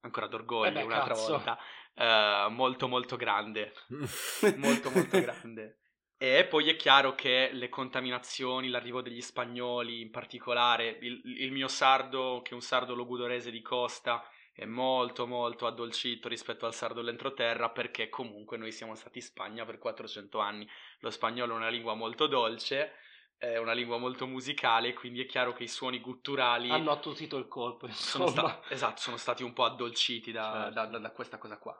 ancora 0.00 0.26
d'orgoglio 0.26 0.68
Eh 0.68 0.72
beh, 0.72 0.82
un'altra 0.82 1.14
cazzo. 1.14 1.30
volta, 1.30 1.58
eh, 1.94 2.50
molto 2.50 2.86
molto 2.86 3.16
grande, 3.16 3.72
molto 4.56 4.90
molto 4.90 5.18
grande. 5.18 5.78
E 6.18 6.44
poi 6.44 6.68
è 6.68 6.76
chiaro 6.76 7.14
che 7.14 7.48
le 7.54 7.70
contaminazioni, 7.70 8.68
l'arrivo 8.68 9.00
degli 9.00 9.22
spagnoli, 9.22 10.02
in 10.02 10.10
particolare 10.10 10.98
il, 11.00 11.22
il 11.24 11.52
mio 11.52 11.68
sardo, 11.68 12.42
che 12.42 12.50
è 12.50 12.54
un 12.54 12.60
sardo 12.60 12.94
logudorese 12.94 13.50
di 13.50 13.62
costa, 13.62 14.22
è 14.56 14.64
molto 14.66 15.26
molto 15.26 15.66
addolcito 15.66 16.28
rispetto 16.28 16.64
al 16.64 16.74
sardo 16.74 17.00
dell'entroterra 17.00 17.70
perché 17.70 18.08
comunque 18.08 18.56
noi 18.56 18.70
siamo 18.70 18.94
stati 18.94 19.18
in 19.18 19.24
Spagna 19.24 19.64
per 19.64 19.78
400 19.78 20.38
anni. 20.38 20.68
Lo 21.00 21.10
spagnolo 21.10 21.54
è 21.54 21.56
una 21.56 21.68
lingua 21.68 21.94
molto 21.94 22.28
dolce, 22.28 22.92
è 23.36 23.56
una 23.56 23.72
lingua 23.72 23.98
molto 23.98 24.28
musicale, 24.28 24.94
quindi 24.94 25.20
è 25.22 25.26
chiaro 25.26 25.52
che 25.52 25.64
i 25.64 25.68
suoni 25.68 25.98
gutturali 25.98 26.70
Hanno 26.70 26.92
attutito 26.92 27.36
il 27.36 27.48
colpo, 27.48 27.88
sono, 27.90 28.28
sta- 28.28 28.62
esatto, 28.68 29.00
sono 29.00 29.16
stati 29.16 29.42
un 29.42 29.52
po' 29.52 29.64
addolciti 29.64 30.30
da, 30.30 30.52
Certo. 30.52 30.70
da- 30.74 30.86
da- 30.86 30.98
da 30.98 31.10
questa 31.10 31.36
cosa 31.38 31.58
qua. 31.58 31.76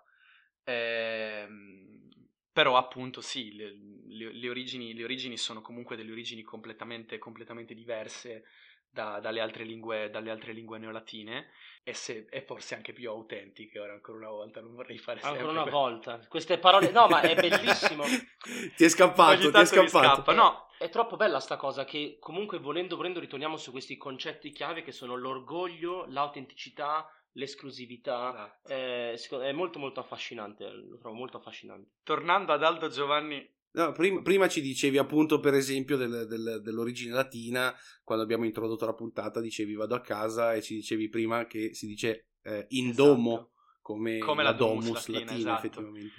Ehm, 0.65 2.11
però 2.53 2.77
appunto 2.77 3.21
sì, 3.21 3.55
le, 3.55 3.73
le- 4.07 4.33
le 4.33 4.49
origini, 4.49 4.95
le 4.95 5.05
origini 5.05 5.37
sono 5.37 5.61
comunque 5.61 5.95
delle 5.97 6.11
origini 6.11 6.43
completamente, 6.43 7.19
completamente 7.19 7.73
diverse 7.75 8.45
da- 8.95 9.19
dalle, 9.21 9.41
altre 9.41 9.65
lingue, 9.65 10.09
dalle 10.09 10.31
altre 10.31 10.53
lingue 10.53 10.79
neolatine 10.79 11.49
e, 11.83 11.93
se, 11.93 12.27
e 12.31 12.41
forse 12.43 12.75
anche 12.77 12.93
più 12.93 13.11
autentiche, 13.11 13.79
ora 13.79 13.93
ancora 13.93 14.19
una 14.19 14.31
volta, 14.31 14.61
non 14.61 14.75
vorrei 14.75 14.97
fare 14.97 15.21
sempre 15.21 15.41
Ancora 15.41 15.53
una 15.61 15.63
que- 15.65 15.71
volta. 15.71 16.27
Queste 16.29 16.59
parole... 16.59 16.91
No, 16.91 17.09
ma 17.09 17.21
è 17.21 17.35
bellissimo. 17.35 18.05
ti 18.77 18.85
è 18.85 18.89
scappato, 18.89 19.51
ti 19.51 19.59
è 19.59 19.65
scappato. 19.67 20.23
scappa, 20.23 20.33
no, 20.33 20.69
È 20.79 20.89
troppo 20.89 21.17
bella 21.17 21.41
sta 21.41 21.57
cosa 21.57 21.85
che 21.85 22.17
comunque 22.21 22.59
volendo 22.59 22.97
volendo 22.97 23.21
ritorniamo 23.21 23.57
su 23.57 23.71
questi 23.73 23.97
concetti 23.97 24.51
chiave 24.53 24.83
che 24.83 24.93
sono 24.93 25.17
l'orgoglio, 25.17 26.07
l'autenticità, 26.09 27.07
l'esclusività. 27.33 28.59
Esatto. 28.63 29.43
Eh, 29.43 29.49
è 29.49 29.53
molto 29.53 29.79
molto 29.79 30.01
affascinante, 30.01 30.71
lo 30.71 30.97
trovo 30.99 31.17
molto 31.17 31.37
affascinante. 31.39 31.91
tornando 32.05 32.53
ad 32.53 32.63
Aldo 32.63 32.89
Giovanni 32.89 33.47
No, 33.75 33.91
prim- 33.93 34.23
prima, 34.23 34.49
ci 34.49 34.61
dicevi 34.61 34.99
appunto 34.99 35.41
per 35.41 35.55
esempio 35.55 35.97
del- 35.97 36.27
del- 36.29 36.61
dell'origine 36.63 37.13
latina, 37.13 37.75
quando 38.05 38.23
abbiamo 38.23 38.45
introdotto 38.45 38.87
la 38.87 38.95
puntata 38.95 39.41
dicevi 39.41 39.75
vado 39.75 39.97
a 39.97 40.01
casa 40.01 40.55
e 40.55 40.63
ci 40.63 40.77
dicevi 40.77 41.09
prima 41.09 41.47
che 41.47 41.75
si 41.75 41.87
dice 41.87 42.29
eh, 42.43 42.67
in 42.71 42.91
Esatto. 42.91 43.09
domo 43.09 43.51
come, 43.81 44.19
Come 44.19 44.43
la, 44.45 44.51
la 44.51 44.57
domus, 44.57 44.85
domus 44.85 45.07
latina, 45.09 45.19
latina, 45.19 45.37
esatto. 45.39 45.67
effettivamente. 45.67 46.15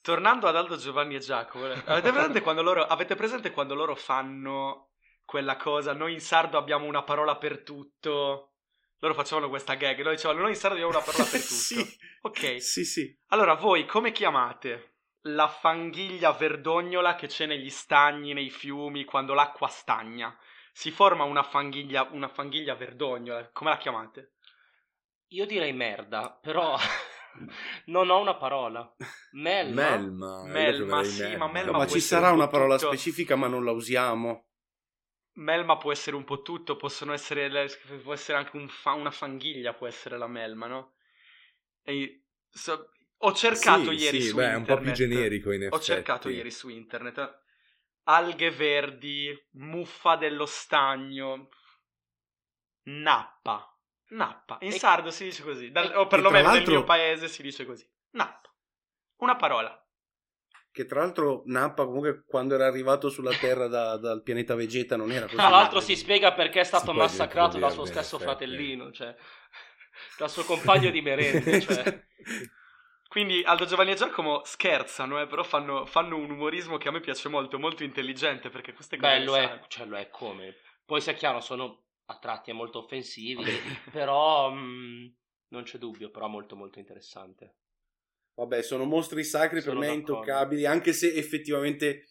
Tornando 0.00 0.46
ad 0.46 0.56
Aldo 0.56 0.76
Giovanni 0.76 1.14
e 1.14 1.18
Giacomo, 1.18 1.66
eh, 1.66 1.82
avete 1.84 2.10
presente, 2.10 2.40
quando 2.40 2.62
loro, 2.62 2.84
avete 2.86 3.14
presente 3.14 3.50
quando 3.50 3.74
loro 3.74 3.94
fanno 3.94 4.92
quella 5.24 5.56
cosa? 5.56 5.92
Noi 5.92 6.12
in 6.14 6.20
sardo 6.20 6.56
abbiamo 6.58 6.86
una 6.86 7.02
parola 7.02 7.36
per 7.36 7.62
tutto. 7.62 8.54
Loro 8.98 9.14
facevano 9.14 9.48
questa 9.50 9.74
gag, 9.74 9.98
loro 9.98 10.10
dicevano 10.14 10.40
noi 10.40 10.50
in 10.50 10.56
sardo 10.56 10.76
abbiamo 10.76 10.94
una 10.96 11.04
parola 11.04 11.24
per 11.24 11.40
tutto. 11.42 11.54
sì, 11.54 11.84
Ok, 12.22 12.62
sì, 12.62 12.84
sì. 12.84 13.18
allora 13.26 13.54
voi 13.54 13.84
come 13.84 14.12
chiamate 14.12 14.93
la 15.26 15.48
fanghiglia 15.48 16.32
verdognola 16.32 17.14
che 17.14 17.26
c'è 17.26 17.46
negli 17.46 17.70
stagni, 17.70 18.32
nei 18.32 18.50
fiumi, 18.50 19.04
quando 19.04 19.34
l'acqua 19.34 19.68
stagna? 19.68 20.36
Si 20.72 20.90
forma 20.90 21.24
una 21.24 21.42
fanghiglia, 21.42 22.08
una 22.12 22.28
fanghiglia 22.28 22.74
verdognola, 22.74 23.50
come 23.52 23.70
la 23.70 23.76
chiamate? 23.78 24.32
Io 25.28 25.46
direi 25.46 25.72
merda, 25.72 26.30
però 26.30 26.76
non 27.86 28.10
ho 28.10 28.20
una 28.20 28.36
parola. 28.36 28.90
Melma. 29.32 30.10
Melma. 30.40 30.46
Melma, 30.46 31.02
sì, 31.04 31.36
ma 31.36 31.48
No, 31.62 31.72
Melma 31.72 31.74
ma 31.74 31.86
può 31.86 31.96
ci 31.96 32.00
sarà 32.00 32.30
un 32.30 32.32
una 32.32 32.46
parola 32.46 32.78
tutto. 32.78 32.78
specifica 32.78 33.34
ma 33.36 33.48
non 33.48 33.64
la 33.64 33.72
usiamo. 33.72 34.46
Melma 35.36 35.76
può 35.78 35.92
essere 35.92 36.16
un 36.16 36.24
po' 36.24 36.42
tutto, 36.42 36.76
possono 36.76 37.12
essere, 37.12 37.48
le- 37.48 37.68
può 38.02 38.12
essere 38.12 38.38
anche 38.38 38.56
un 38.56 38.68
fa- 38.68 38.92
una 38.92 39.10
fanghiglia, 39.10 39.72
può 39.74 39.86
essere 39.86 40.16
la 40.18 40.26
melma, 40.26 40.66
no? 40.66 40.94
E 41.82 42.24
so- 42.50 42.90
ho 43.18 43.32
cercato 43.32 43.90
Sì, 43.90 43.96
ieri 43.96 44.20
sì, 44.20 44.28
su 44.28 44.36
beh, 44.36 44.50
è 44.50 44.54
un 44.54 44.64
po' 44.64 44.76
più 44.78 44.88
internet. 44.88 44.94
generico 44.94 45.52
in 45.52 45.62
effetti. 45.62 45.74
Ho 45.76 45.80
cercato 45.80 46.28
ieri 46.28 46.50
su 46.50 46.68
internet. 46.68 47.42
Alghe 48.04 48.50
verdi, 48.50 49.34
muffa 49.52 50.16
dello 50.16 50.44
stagno, 50.46 51.48
nappa. 52.84 53.68
Nappa. 54.10 54.58
In 54.60 54.68
E- 54.72 54.78
sardo 54.78 55.10
si 55.10 55.24
dice 55.24 55.42
così, 55.42 55.70
dal- 55.70 55.92
o 55.96 56.06
perlomeno 56.06 56.50
nel 56.52 56.66
mio 56.68 56.84
paese 56.84 57.28
si 57.28 57.42
dice 57.42 57.64
così. 57.64 57.88
Nappa. 58.10 58.52
Una 59.16 59.36
parola. 59.36 59.78
Che 60.70 60.86
tra 60.86 61.00
l'altro 61.00 61.42
Nappa 61.46 61.84
comunque 61.84 62.24
quando 62.26 62.54
era 62.56 62.66
arrivato 62.66 63.08
sulla 63.08 63.32
Terra 63.36 63.68
da- 63.68 63.96
dal 63.96 64.22
pianeta 64.22 64.54
Vegeta 64.54 64.96
non 64.96 65.10
era 65.12 65.24
così. 65.24 65.36
Tra 65.36 65.48
l'altro 65.48 65.76
male. 65.76 65.86
si 65.86 65.96
spiega 65.96 66.32
perché 66.32 66.60
è 66.60 66.64
stato 66.64 66.92
massacrato 66.92 67.58
dal 67.58 67.70
dire 67.70 67.72
suo 67.72 67.84
stesso 67.86 68.16
effetti. 68.16 68.22
fratellino, 68.30 68.90
cioè 68.92 69.14
dal 70.18 70.30
suo 70.30 70.44
compagno 70.44 70.90
di 70.90 71.00
merende, 71.00 71.60
cioè. 71.60 72.06
Quindi 73.14 73.42
Aldo 73.44 73.64
Giovanni 73.64 73.92
e 73.92 73.94
Giacomo 73.94 74.42
scherzano, 74.44 75.20
eh, 75.20 75.28
però 75.28 75.44
fanno, 75.44 75.86
fanno 75.86 76.16
un 76.16 76.30
umorismo 76.30 76.78
che 76.78 76.88
a 76.88 76.90
me 76.90 76.98
piace 76.98 77.28
molto, 77.28 77.60
molto 77.60 77.84
intelligente, 77.84 78.50
perché 78.50 78.72
queste 78.72 78.96
cose... 78.96 79.10
Bello 79.10 79.36
è, 79.36 79.42
sanno. 79.46 79.66
cioè 79.68 79.86
lo 79.86 79.96
è 79.96 80.08
come. 80.10 80.56
Poi 80.84 81.00
sia 81.00 81.12
chiaro, 81.14 81.40
sono 81.40 81.84
a 82.06 82.18
tratti 82.18 82.50
è 82.50 82.54
molto 82.54 82.80
offensivi, 82.80 83.44
però 83.92 84.50
mh, 84.50 85.14
non 85.50 85.62
c'è 85.62 85.78
dubbio, 85.78 86.10
però 86.10 86.26
molto 86.26 86.56
molto 86.56 86.80
interessante. 86.80 87.54
Vabbè, 88.34 88.62
sono 88.62 88.84
mostri 88.84 89.22
sacri 89.22 89.60
Sono 89.60 89.76
per 89.76 89.86
me 89.86 89.86
d'accordo. 89.86 90.00
intoccabili, 90.00 90.66
anche 90.66 90.92
se 90.92 91.12
effettivamente 91.14 92.06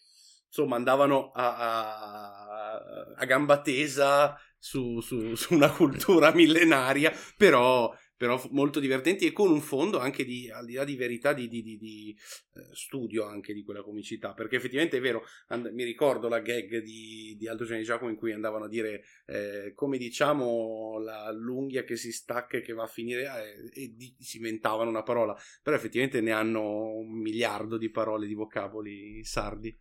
insomma 0.46 0.76
andavano 0.76 1.30
a, 1.32 1.56
a- 1.56 3.12
a 3.16 3.24
gamba 3.26 3.60
tesa 3.60 4.38
su, 4.58 5.00
su- 5.00 5.34
su 5.34 5.52
una 5.54 5.70
cultura 5.70 6.32
millenaria, 6.34 7.12
però, 7.36 7.94
però 8.16 8.40
molto 8.50 8.80
divertenti 8.80 9.26
e 9.26 9.32
con 9.32 9.50
un 9.50 9.60
fondo 9.60 9.98
anche 9.98 10.24
di, 10.24 10.50
al 10.50 10.64
di 10.66 10.74
là 10.74 10.84
di 10.84 10.96
verità, 10.96 11.32
di, 11.32 11.48
di- 11.48 11.62
di- 11.62 11.76
di, 11.78 12.16
eh, 12.54 12.74
studio 12.74 13.24
anche 13.24 13.52
di 13.52 13.62
quella 13.62 13.82
comicità, 13.82 14.32
perché 14.34 14.56
effettivamente 14.56 14.96
è 14.98 15.00
vero, 15.00 15.24
and- 15.48 15.70
mi 15.72 15.84
ricordo 15.84 16.28
la 16.28 16.40
gag 16.40 16.78
di, 16.82 17.34
di 17.38 17.48
Aldo 17.48 17.64
Gianni 17.64 17.82
Giacomo 17.82 18.10
in 18.10 18.16
cui 18.16 18.32
andavano 18.32 18.64
a 18.64 18.68
dire 18.68 19.04
eh, 19.26 19.72
come 19.74 19.98
diciamo 19.98 20.98
la, 20.98 21.30
l'unghia 21.32 21.84
che 21.84 21.96
si 21.96 22.12
stacca 22.12 22.56
e 22.58 22.60
che 22.62 22.72
va 22.72 22.84
a 22.84 22.86
finire 22.88 23.22
eh, 23.72 23.82
e 23.84 23.94
di- 23.94 24.14
si 24.18 24.36
inventavano 24.38 24.90
una 24.90 25.02
parola 25.02 25.36
però 25.62 25.76
effettivamente 25.76 26.20
ne 26.20 26.32
hanno 26.32 26.94
un 26.96 27.18
miliardo 27.20 27.76
di 27.78 27.90
parole, 27.90 28.26
di 28.26 28.34
vocaboli 28.34 29.24
sardi. 29.24 29.76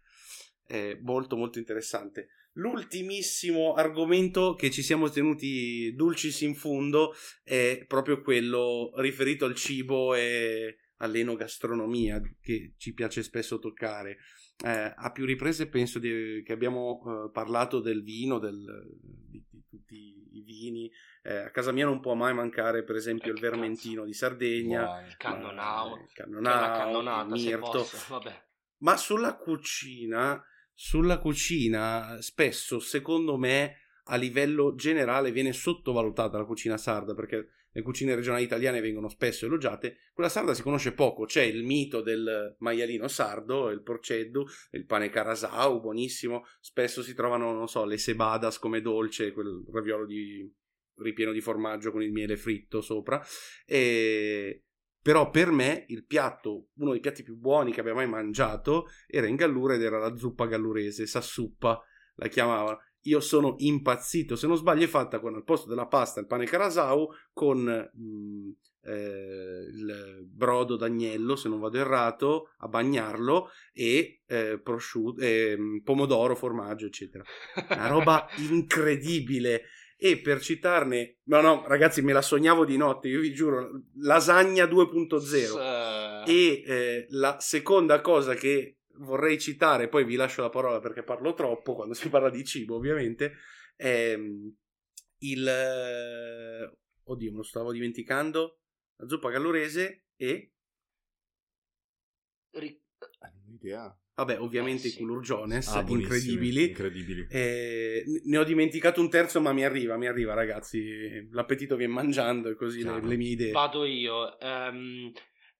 È 0.65 0.97
molto 1.01 1.35
molto 1.35 1.59
interessante. 1.59 2.29
L'ultimissimo 2.53 3.73
argomento 3.73 4.53
che 4.55 4.69
ci 4.69 4.81
siamo 4.83 5.09
tenuti 5.09 5.93
dulcis 5.95 6.41
in 6.41 6.53
fondo 6.55 7.13
è 7.43 7.83
proprio 7.87 8.21
quello 8.21 8.91
riferito 8.95 9.45
al 9.45 9.55
cibo 9.55 10.13
e 10.13 10.77
all'enogastronomia 10.97 12.21
che 12.41 12.73
ci 12.77 12.93
piace 12.93 13.23
spesso 13.23 13.59
toccare. 13.59 14.17
Eh, 14.63 14.93
a 14.95 15.11
più 15.11 15.25
riprese 15.25 15.67
penso 15.67 15.97
di- 15.99 16.43
che 16.45 16.53
abbiamo 16.53 17.01
eh, 17.25 17.31
parlato 17.31 17.79
del 17.79 18.03
vino, 18.03 18.37
del- 18.37 18.87
di, 19.29 19.43
di 19.49 19.63
tutti 19.67 20.27
i 20.31 20.41
vini. 20.43 20.89
Eh, 21.23 21.35
a 21.37 21.49
casa 21.51 21.71
mia 21.71 21.85
non 21.85 21.99
può 21.99 22.13
mai 22.13 22.33
mancare, 22.33 22.83
per 22.83 22.95
esempio, 22.95 23.31
Eh, 23.31 23.33
il 23.33 23.39
cazzo. 23.39 23.51
vermentino 23.51 24.05
di 24.05 24.13
Sardegna. 24.13 24.83
Buono. 24.85 25.07
Il 25.07 25.17
cannonau, 25.17 25.89
Ma- 25.95 26.01
il 26.03 26.11
cannonata 26.13 27.35
il 27.35 27.41
mirto. 27.41 27.71
posso, 27.71 27.97
vabbè. 28.09 28.43
Ma 28.83 28.95
sulla 28.97 29.35
cucina, 29.37 30.41
sulla 30.73 31.19
cucina, 31.19 32.21
spesso, 32.21 32.79
secondo 32.79 33.37
me, 33.37 33.77
a 34.05 34.15
livello 34.15 34.75
generale 34.75 35.31
viene 35.31 35.53
sottovalutata 35.53 36.37
la 36.37 36.45
cucina 36.45 36.77
sarda, 36.77 37.13
perché 37.13 37.47
le 37.71 37.81
cucine 37.81 38.13
regionali 38.13 38.43
italiane 38.43 38.81
vengono 38.81 39.09
spesso 39.09 39.45
elogiate. 39.45 39.97
Quella 40.13 40.29
sarda 40.29 40.53
si 40.53 40.61
conosce 40.61 40.93
poco, 40.93 41.25
c'è 41.25 41.41
il 41.41 41.63
mito 41.63 42.01
del 42.01 42.55
maialino 42.59 43.07
sardo, 43.07 43.69
il 43.69 43.81
porceddu, 43.81 44.45
il 44.71 44.85
pane 44.85 45.09
carasau, 45.09 45.81
buonissimo. 45.81 46.43
Spesso 46.59 47.01
si 47.01 47.13
trovano, 47.15 47.51
non 47.53 47.67
so, 47.67 47.85
le 47.85 47.97
sebadas 47.97 48.59
come 48.59 48.81
dolce, 48.81 49.31
quel 49.31 49.63
raviolo 49.71 50.05
di 50.05 50.51
ripieno 50.97 51.31
di 51.31 51.41
formaggio 51.41 51.91
con 51.91 52.03
il 52.03 52.11
miele 52.11 52.37
fritto 52.37 52.81
sopra. 52.81 53.23
E... 53.65 54.65
Però 55.03 55.29
per 55.29 55.51
me 55.51 55.83
il 55.89 56.05
piatto, 56.05 56.69
uno 56.75 56.91
dei 56.91 57.01
piatti 57.01 57.23
più 57.23 57.35
buoni 57.35 57.73
che 57.73 57.81
abbia 57.81 57.93
mai 57.93 58.07
mangiato, 58.07 58.87
era 59.05 59.27
in 59.27 59.35
Gallura 59.35 59.73
ed 59.73 59.81
era 59.81 59.99
la 59.99 60.15
zuppa 60.15 60.45
gallurese, 60.45 61.05
sassuppa 61.05 61.77
la 62.15 62.27
chiamavano. 62.29 62.79
Io 63.01 63.19
sono 63.19 63.55
impazzito, 63.57 64.37
se 64.37 64.47
non 64.47 64.55
sbaglio 64.55 64.85
è 64.85 64.87
fatta 64.87 65.19
con 65.19 65.35
al 65.35 65.43
posto 65.43 65.67
della 65.67 65.87
pasta 65.87 66.21
il 66.21 66.25
pane 66.25 66.45
carasau 66.45 67.09
con 67.33 67.59
mm, 67.61 68.49
eh, 68.83 69.67
il 69.73 70.25
brodo 70.25 70.77
d'agnello, 70.77 71.35
se 71.35 71.49
non 71.49 71.59
vado 71.59 71.77
errato, 71.77 72.51
a 72.59 72.69
bagnarlo 72.69 73.49
e 73.73 74.21
eh, 74.25 74.57
prosciutto, 74.63 75.21
eh, 75.21 75.81
pomodoro, 75.83 76.33
formaggio, 76.35 76.85
eccetera. 76.85 77.25
Una 77.69 77.87
roba 77.87 78.27
incredibile. 78.49 79.63
E 80.03 80.17
per 80.19 80.41
citarne, 80.41 81.19
no, 81.27 81.39
no, 81.39 81.63
ragazzi, 81.65 82.01
me 82.01 82.11
la 82.11 82.21
sognavo 82.21 82.65
di 82.65 82.75
notte, 82.75 83.07
io 83.07 83.21
vi 83.21 83.33
giuro, 83.33 83.83
lasagna 84.01 84.65
2.0. 84.65 85.57
Eh, 86.27 86.31
E 86.31 86.63
eh, 86.65 87.05
la 87.11 87.37
seconda 87.39 88.01
cosa 88.01 88.33
che 88.33 88.79
vorrei 88.97 89.39
citare, 89.39 89.87
poi 89.87 90.03
vi 90.03 90.15
lascio 90.15 90.41
la 90.41 90.49
parola 90.49 90.79
perché 90.81 91.03
parlo 91.03 91.33
troppo 91.33 91.73
quando 91.75 91.93
si 91.93 92.09
parla 92.09 92.29
di 92.29 92.43
cibo, 92.43 92.75
ovviamente, 92.75 93.35
è 93.77 94.15
mm, 94.17 94.47
il... 95.19 95.47
eh, 95.47 96.77
Oddio, 97.05 97.31
me 97.31 97.37
lo 97.37 97.43
stavo 97.43 97.71
dimenticando. 97.71 98.59
la 98.97 99.07
zuppa 99.07 99.29
gallurese 99.29 100.07
e, 100.17 100.51
Ri- 102.53 102.81
Ah, 103.21 103.31
idea. 103.47 103.97
Vabbè, 104.15 104.39
ovviamente 104.39 104.83
Eh, 104.83 104.89
i 104.89 104.91
sì. 104.91 104.97
culurgiones, 104.99 105.67
Ah, 105.67 105.83
incredibili. 105.87 106.67
Incredibili. 106.69 107.27
Eh, 107.29 108.03
ne 108.25 108.37
ho 108.37 108.43
dimenticato 108.43 109.01
un 109.01 109.09
terzo, 109.09 109.41
ma 109.41 109.53
mi 109.53 109.63
arriva, 109.63 109.97
mi 109.97 110.07
arriva, 110.07 110.33
ragazzi. 110.33 111.27
L'appetito 111.31 111.75
viene 111.75 111.93
mangiando 111.93 112.49
e 112.49 112.55
così 112.55 112.83
le, 112.83 113.01
le 113.01 113.15
mie 113.15 113.29
idee. 113.31 113.51
Vado 113.51 113.85
io. 113.85 114.39
ehm, 114.39 115.11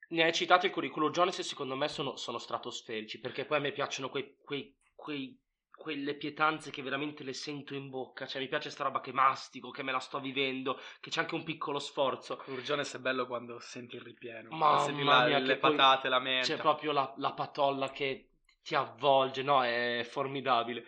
ne 0.10 0.24
hai 0.24 0.34
citato 0.34 0.68
i 0.68 0.70
curriculum 0.70 1.12
Jones 1.12 1.40
e 1.40 1.44
secondo 1.44 1.76
me 1.76 1.88
sono, 1.88 2.16
sono 2.18 2.38
stratosferici 2.38 3.20
perché 3.20 3.46
poi 3.46 3.58
a 3.58 3.62
me 3.62 3.72
piacciono 3.72 4.10
quei, 4.10 4.36
quei- 4.44 4.76
quei- 4.96 5.40
quelle 5.76 6.16
pietanze 6.16 6.70
che 6.70 6.82
veramente 6.84 7.24
le 7.24 7.34
sento 7.34 7.74
in 7.74 7.90
bocca. 7.90 8.28
Cioè 8.28 8.40
mi 8.40 8.48
piace 8.48 8.70
sta 8.70 8.84
roba 8.84 9.02
che 9.02 9.12
mastico, 9.12 9.72
che 9.72 9.82
me 9.84 9.92
la 9.92 10.00
sto 10.00 10.20
vivendo, 10.20 10.80
che 11.02 11.10
c'è 11.10 11.20
anche 11.22 11.36
un 11.36 11.44
piccolo 11.44 11.80
sforzo. 11.80 12.38
Curgiones 12.38 12.94
è 12.96 13.00
bello 13.00 13.26
quando 13.26 13.60
senti 13.60 13.96
il 13.96 14.02
ripieno. 14.04 14.50
Mamma 14.56 14.78
senti 14.80 15.04
la- 15.04 15.26
mia, 15.26 15.40
le 15.40 15.58
poi 15.58 15.76
patate, 15.76 16.10
la 16.10 16.20
menta. 16.20 16.56
C'è 16.56 16.58
proprio 16.62 16.92
la, 16.92 17.12
la 17.18 17.34
patolla 17.34 17.90
che 17.92 18.28
ti 18.64 18.76
avvolge, 18.76 19.44
no? 19.44 19.64
È 19.64 20.06
formidabile. 20.10 20.86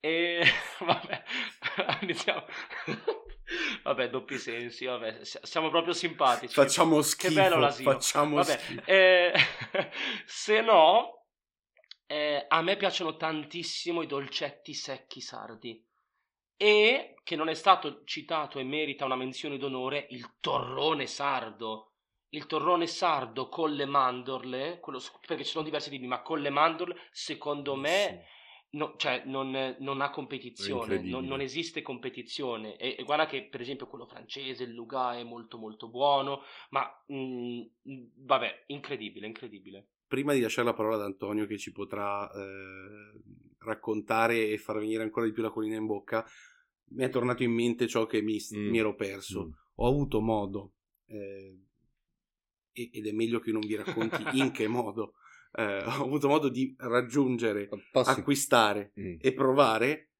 E 0.00 0.42
vabbè, 0.80 1.22
iniziamo. 2.02 2.44
Vabbè, 3.82 4.10
doppi 4.10 4.36
sensi, 4.38 4.84
vabbè, 4.84 5.24
si- 5.24 5.38
siamo 5.42 5.70
proprio 5.70 5.92
simpatici. 5.94 6.52
Facciamo 6.52 6.96
Che 6.98 7.02
schifo. 7.02 7.34
bello 7.34 7.58
l'asilo. 7.58 7.92
Facciamo 7.92 8.36
Vabbè, 8.36 8.58
schifo. 8.58 8.82
eh, 8.84 9.32
se 10.26 10.60
no, 10.60 11.24
eh, 12.06 12.44
a 12.48 12.62
me 12.62 12.76
piacciono 12.76 13.16
tantissimo 13.16 14.02
i 14.02 14.06
dolcetti 14.06 14.74
secchi 14.74 15.20
sardi. 15.20 15.82
E 16.60 17.14
che 17.22 17.36
non 17.36 17.48
è 17.48 17.54
stato 17.54 18.02
citato 18.04 18.58
e 18.58 18.64
merita 18.64 19.04
una 19.04 19.16
menzione 19.16 19.58
d'onore, 19.58 20.06
il 20.10 20.36
torrone 20.40 21.06
sardo. 21.06 21.87
Il 22.30 22.46
torrone 22.46 22.86
sardo 22.86 23.48
con 23.48 23.72
le 23.72 23.86
mandorle, 23.86 24.80
quello 24.80 25.00
perché 25.26 25.44
ci 25.44 25.50
sono 25.50 25.64
diversi 25.64 25.88
tipi, 25.90 26.06
ma 26.06 26.20
con 26.22 26.40
le 26.40 26.50
mandorle, 26.50 26.96
secondo 27.10 27.74
me, 27.74 28.24
no- 28.70 28.94
cioè, 28.98 29.22
non, 29.24 29.76
non 29.78 30.00
ha 30.02 30.10
competizione, 30.10 31.00
non, 31.00 31.24
non 31.24 31.40
esiste 31.40 31.80
competizione. 31.80 32.76
E, 32.76 32.96
e 32.98 33.02
guarda 33.04 33.26
che, 33.26 33.44
per 33.48 33.62
esempio, 33.62 33.86
quello 33.86 34.06
francese, 34.06 34.64
il 34.64 34.72
Luga, 34.72 35.16
è 35.16 35.24
molto 35.24 35.56
molto 35.56 35.88
buono, 35.88 36.42
ma 36.70 36.86
mm, 37.12 37.62
vabbè, 38.16 38.64
incredibile, 38.66 39.26
incredibile. 39.26 39.86
Prima 40.06 40.32
di 40.34 40.40
lasciare 40.40 40.66
la 40.68 40.74
parola 40.74 40.96
ad 40.96 41.02
Antonio, 41.02 41.46
che 41.46 41.58
ci 41.58 41.72
potrà 41.72 42.30
eh, 42.30 43.20
raccontare 43.60 44.48
e 44.48 44.58
far 44.58 44.78
venire 44.78 45.02
ancora 45.02 45.26
di 45.26 45.32
più 45.32 45.42
la 45.42 45.50
colina 45.50 45.76
in 45.76 45.86
bocca, 45.86 46.26
mi 46.90 47.04
è 47.04 47.10
tornato 47.10 47.42
in 47.42 47.52
mente 47.52 47.86
ciò 47.86 48.06
che 48.06 48.22
mi, 48.22 48.36
Mm. 48.54 48.68
mi 48.70 48.78
ero 48.78 48.94
perso. 48.94 49.46
Mm. 49.46 49.50
Ho 49.76 49.86
avuto 49.88 50.20
modo, 50.20 50.72
eh, 51.06 51.58
ed 52.92 53.06
è 53.06 53.12
meglio 53.12 53.40
che 53.40 53.50
non 53.52 53.60
vi 53.60 53.74
racconti 53.76 54.22
in 54.38 54.50
che 54.52 54.66
modo, 54.68 55.14
eh, 55.52 55.82
ho 55.84 56.04
avuto 56.04 56.28
modo 56.28 56.48
di 56.48 56.74
raggiungere, 56.78 57.68
Posso... 57.90 58.10
acquistare 58.10 58.92
Mm. 58.98 59.16
e 59.20 59.32
provare 59.32 60.10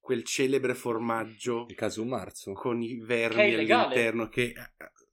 quel 0.00 0.22
celebre 0.24 0.74
formaggio 0.74 1.66
Il 1.68 1.74
caso 1.74 2.04
marzo. 2.04 2.52
con 2.52 2.80
i 2.82 2.98
Che 2.98 3.04
vermi 3.04 3.48
illegale. 3.52 3.84
all'interno 3.84 4.28
che 4.28 4.42
eh, 4.44 4.54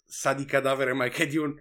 sa 0.06 0.34
di 0.34 0.46
cadavere 0.46 0.94
ma 0.94 1.08
che 1.10 1.24
è 1.24 1.28
di 1.28 1.38
un 1.38 1.54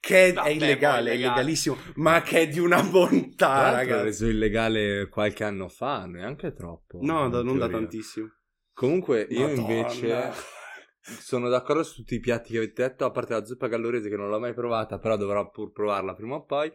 che 0.00 0.28
è, 0.28 0.32
Vabbè, 0.32 0.48
è 0.48 0.52
illegale, 0.52 1.10
è 1.10 1.14
illegalissimo 1.14 1.76
ma 1.96 2.22
che 2.22 2.40
è 2.40 2.48
di 2.48 2.58
una 2.58 2.82
bontà 2.82 3.70
ragazzi 3.70 4.02
reso 4.04 4.26
illegale 4.26 5.08
qualche 5.10 5.44
anno 5.44 5.68
fa, 5.68 6.06
neanche 6.06 6.52
troppo. 6.54 6.98
no 7.02 7.28
da- 7.28 7.42
non 7.42 7.58
da 7.58 7.66
teoria. 7.68 7.86
tantissimo 7.86 8.32
Comunque, 8.72 9.26
io 9.28 9.46
Madonna. 9.48 9.60
invece 9.60 10.32
sono 11.00 11.48
d'accordo 11.48 11.82
su 11.82 11.96
tutti 11.96 12.14
i 12.14 12.20
piatti 12.20 12.52
che 12.52 12.58
avete 12.58 12.82
detto, 12.82 13.04
a 13.04 13.10
parte 13.10 13.32
la 13.32 13.44
zuppa 13.44 13.68
gallurese 13.68 14.08
che 14.08 14.16
non 14.16 14.28
l'ho 14.28 14.38
mai 14.38 14.54
provata, 14.54 14.98
però 14.98 15.16
dovrò 15.16 15.50
pur 15.50 15.72
provarla 15.72 16.14
prima 16.14 16.36
o 16.36 16.44
poi. 16.44 16.70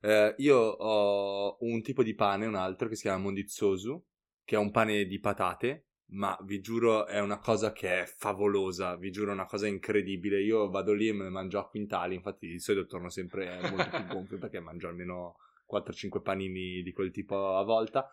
Eh, 0.00 0.34
io 0.38 0.58
ho 0.58 1.56
un 1.60 1.82
tipo 1.82 2.02
di 2.02 2.14
pane, 2.14 2.46
un 2.46 2.54
altro, 2.54 2.88
che 2.88 2.94
si 2.94 3.02
chiama 3.02 3.22
mondizzosu, 3.22 4.04
che 4.44 4.56
è 4.56 4.58
un 4.58 4.70
pane 4.70 5.04
di 5.04 5.18
patate, 5.18 5.86
ma 6.08 6.36
vi 6.42 6.60
giuro 6.60 7.06
è 7.06 7.20
una 7.20 7.38
cosa 7.38 7.72
che 7.72 8.02
è 8.02 8.04
favolosa, 8.06 8.96
vi 8.96 9.10
giuro 9.10 9.30
è 9.30 9.34
una 9.34 9.46
cosa 9.46 9.66
incredibile. 9.66 10.42
Io 10.42 10.68
vado 10.68 10.92
lì 10.92 11.08
e 11.08 11.12
me 11.12 11.24
ne 11.24 11.30
mangio 11.30 11.58
a 11.58 11.68
quintali, 11.68 12.14
infatti 12.14 12.46
di 12.46 12.60
solito 12.60 12.86
torno 12.86 13.08
sempre 13.08 13.58
molto 13.70 13.88
più 13.90 14.06
gonfio 14.06 14.38
perché 14.38 14.60
mangio 14.60 14.88
almeno 14.88 15.36
4-5 15.70 16.22
panini 16.22 16.82
di 16.82 16.92
quel 16.92 17.10
tipo 17.10 17.56
a 17.56 17.64
volta. 17.64 18.08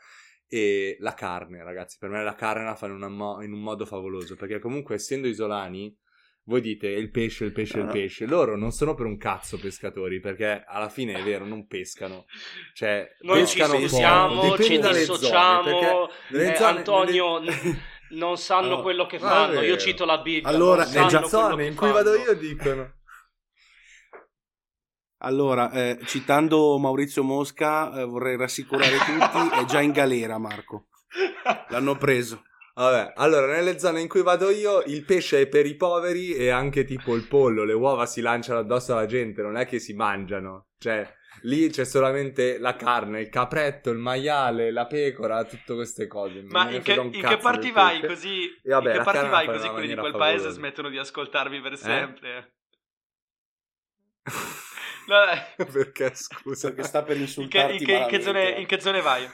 E 0.54 0.98
la 1.00 1.14
carne, 1.14 1.64
ragazzi, 1.64 1.96
per 1.98 2.10
me 2.10 2.22
la 2.22 2.36
carne 2.36 2.66
la 2.66 2.76
fanno 2.76 3.08
mo- 3.10 3.42
in 3.42 3.54
un 3.54 3.62
modo 3.62 3.86
favoloso, 3.86 4.36
perché 4.36 4.60
comunque 4.60 4.96
essendo 4.96 5.30
isolani, 5.30 5.98
voi 6.44 6.60
dite 6.60 6.88
il 6.88 7.10
pesce, 7.10 7.46
il 7.46 7.54
pesce, 7.54 7.78
il 7.80 7.86
Ah. 7.86 7.92
pesce, 7.92 8.26
loro 8.26 8.58
non 8.58 8.72
sono 8.72 8.94
per 8.94 9.06
un 9.06 9.16
cazzo 9.18 9.58
pescatori, 9.58 10.20
perché 10.20 10.64
alla 10.68 10.90
fine 10.90 11.14
è 11.14 11.24
vero, 11.24 11.46
non 11.46 11.68
pescano, 11.68 12.26
cioè 12.74 13.08
Noi 13.22 13.48
ci 13.48 13.60
pescano 13.60 13.80
scusiamo, 13.80 14.42
dipende 14.42 14.64
ci 14.64 14.78
dalle 14.80 14.98
dissociamo, 15.00 15.64
zone, 15.64 16.08
nelle 16.32 16.52
eh, 16.52 16.56
zone- 16.58 16.78
Antonio 16.78 17.40
nelle- 17.40 17.80
non 18.10 18.36
sanno 18.38 18.66
Allora, 18.66 18.82
quello 18.84 19.06
che 19.06 19.20
fanno. 19.20 19.62
Io 19.62 19.78
cito 19.78 20.04
la 20.04 20.18
Bibbia. 20.18 20.50
Allora, 20.50 20.86
quello 20.86 21.28
zone 21.28 21.66
in 21.68 21.76
cui 21.76 21.92
vado 21.92 22.14
io 22.16 22.34
dicono 22.34 22.96
allora 25.22 25.72
eh, 25.72 26.00
citando 26.06 26.78
Maurizio 26.78 27.24
Mosca 27.24 28.02
eh, 28.02 28.06
vorrei 28.06 28.38
rassicurare 28.38 28.98
tutti 28.98 29.60
è 29.60 29.66
già 29.66 29.82
in 29.82 29.92
galera 29.92 30.38
Marco 30.38 30.88
l'hanno 31.70 31.96
preso 31.96 32.44
Vabbè, 32.74 33.14
allora 33.18 33.48
nelle 33.48 33.78
zone 33.78 34.00
in 34.00 34.08
cui 34.08 34.24
vado 34.24 34.50
io 34.50 34.82
il 34.86 35.04
pesce 35.04 35.42
è 35.42 35.48
per 35.48 35.66
i 35.66 35.76
poveri 35.76 36.34
e 36.34 36.50
anche 36.50 36.86
tipo 36.86 37.16
il 37.16 37.28
pollo, 37.28 37.66
le 37.66 37.74
uova 37.74 38.06
si 38.06 38.22
lanciano 38.22 38.60
addosso 38.60 38.94
alla 38.94 39.06
gente, 39.06 39.42
non 39.42 39.58
è 39.58 39.68
che 39.68 39.78
si 39.78 39.94
mangiano. 39.94 40.70
Cioè, 40.80 41.06
lì 41.44 41.70
c'è 41.70 41.84
solamente 41.84 42.58
la 42.60 42.76
carne, 42.76 43.22
il 43.22 43.30
capretto, 43.30 43.92
il 43.92 43.98
maiale, 43.98 44.72
la 44.72 44.88
pecora, 44.88 45.44
tutte 45.44 45.74
queste 45.76 46.08
cose. 46.08 46.44
Ma 46.44 46.72
in 46.72 46.82
che, 46.82 46.94
in 46.94 47.12
che 47.12 47.38
parti 47.38 47.72
vai 47.72 48.00
pesce. 48.00 48.08
così? 48.14 48.46
E 48.64 48.70
vabbè, 48.70 48.92
in 48.92 48.98
che 48.98 49.04
parti 49.04 49.28
vai 49.28 49.46
così 49.46 49.68
quelli 49.70 49.88
di 49.88 49.96
quel 49.96 50.14
paese 50.14 50.38
favolosa. 50.38 50.58
smettono 50.58 50.90
di 50.90 50.98
ascoltarvi 50.98 51.58
Eh? 51.58 51.62
per 51.62 51.78
sempre? 51.78 52.54
No. 55.08 55.36
Perché 55.72 56.14
scusa? 56.16 56.68
perché 56.70 56.84
sta 56.84 57.04
per 57.04 57.18
In 57.38 57.48
che, 57.50 57.60
insultarti 57.60 57.84
in 57.84 57.88
che- 57.88 57.98
in 57.98 58.08
che 58.08 58.22
zone, 58.22 58.50
in 58.52 58.66
che 58.68 58.80
zone 58.80 59.02
vai? 59.02 59.30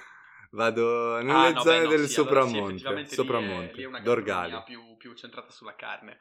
Vado 0.52 1.22
nelle 1.22 1.48
Ah, 1.48 1.52
no, 1.52 1.64
zone 1.64 1.80
beh, 1.80 1.82
no, 1.84 1.90
del 1.90 2.08
sì, 2.08 2.16
allora 2.16 2.42
sì, 2.42 2.62
sopramonte, 2.64 2.94
lì 3.20 3.44
è- 3.44 3.74
sopramonte, 3.74 3.74
lì 3.74 3.84
è 3.84 3.86
una 3.86 4.02
Dorgali. 4.04 4.64
più, 4.64 4.96
più 4.98 5.14
centrata 5.14 5.52
sulla 5.52 5.76
carne. 5.76 6.20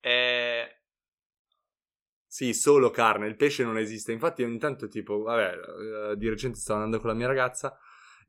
Eh, 0.00 0.80
Sì, 2.30 2.52
solo 2.52 2.90
carne, 2.90 3.26
il 3.26 3.36
pesce 3.36 3.64
non 3.64 3.78
esiste. 3.78 4.12
Infatti, 4.12 4.42
ogni 4.42 4.58
tanto, 4.58 4.86
tipo, 4.88 5.22
vabbè, 5.22 6.10
eh, 6.12 6.16
di 6.16 6.28
recente 6.28 6.58
stavo 6.58 6.80
andando 6.82 7.00
con 7.00 7.10
la 7.10 7.16
mia 7.16 7.26
ragazza 7.26 7.78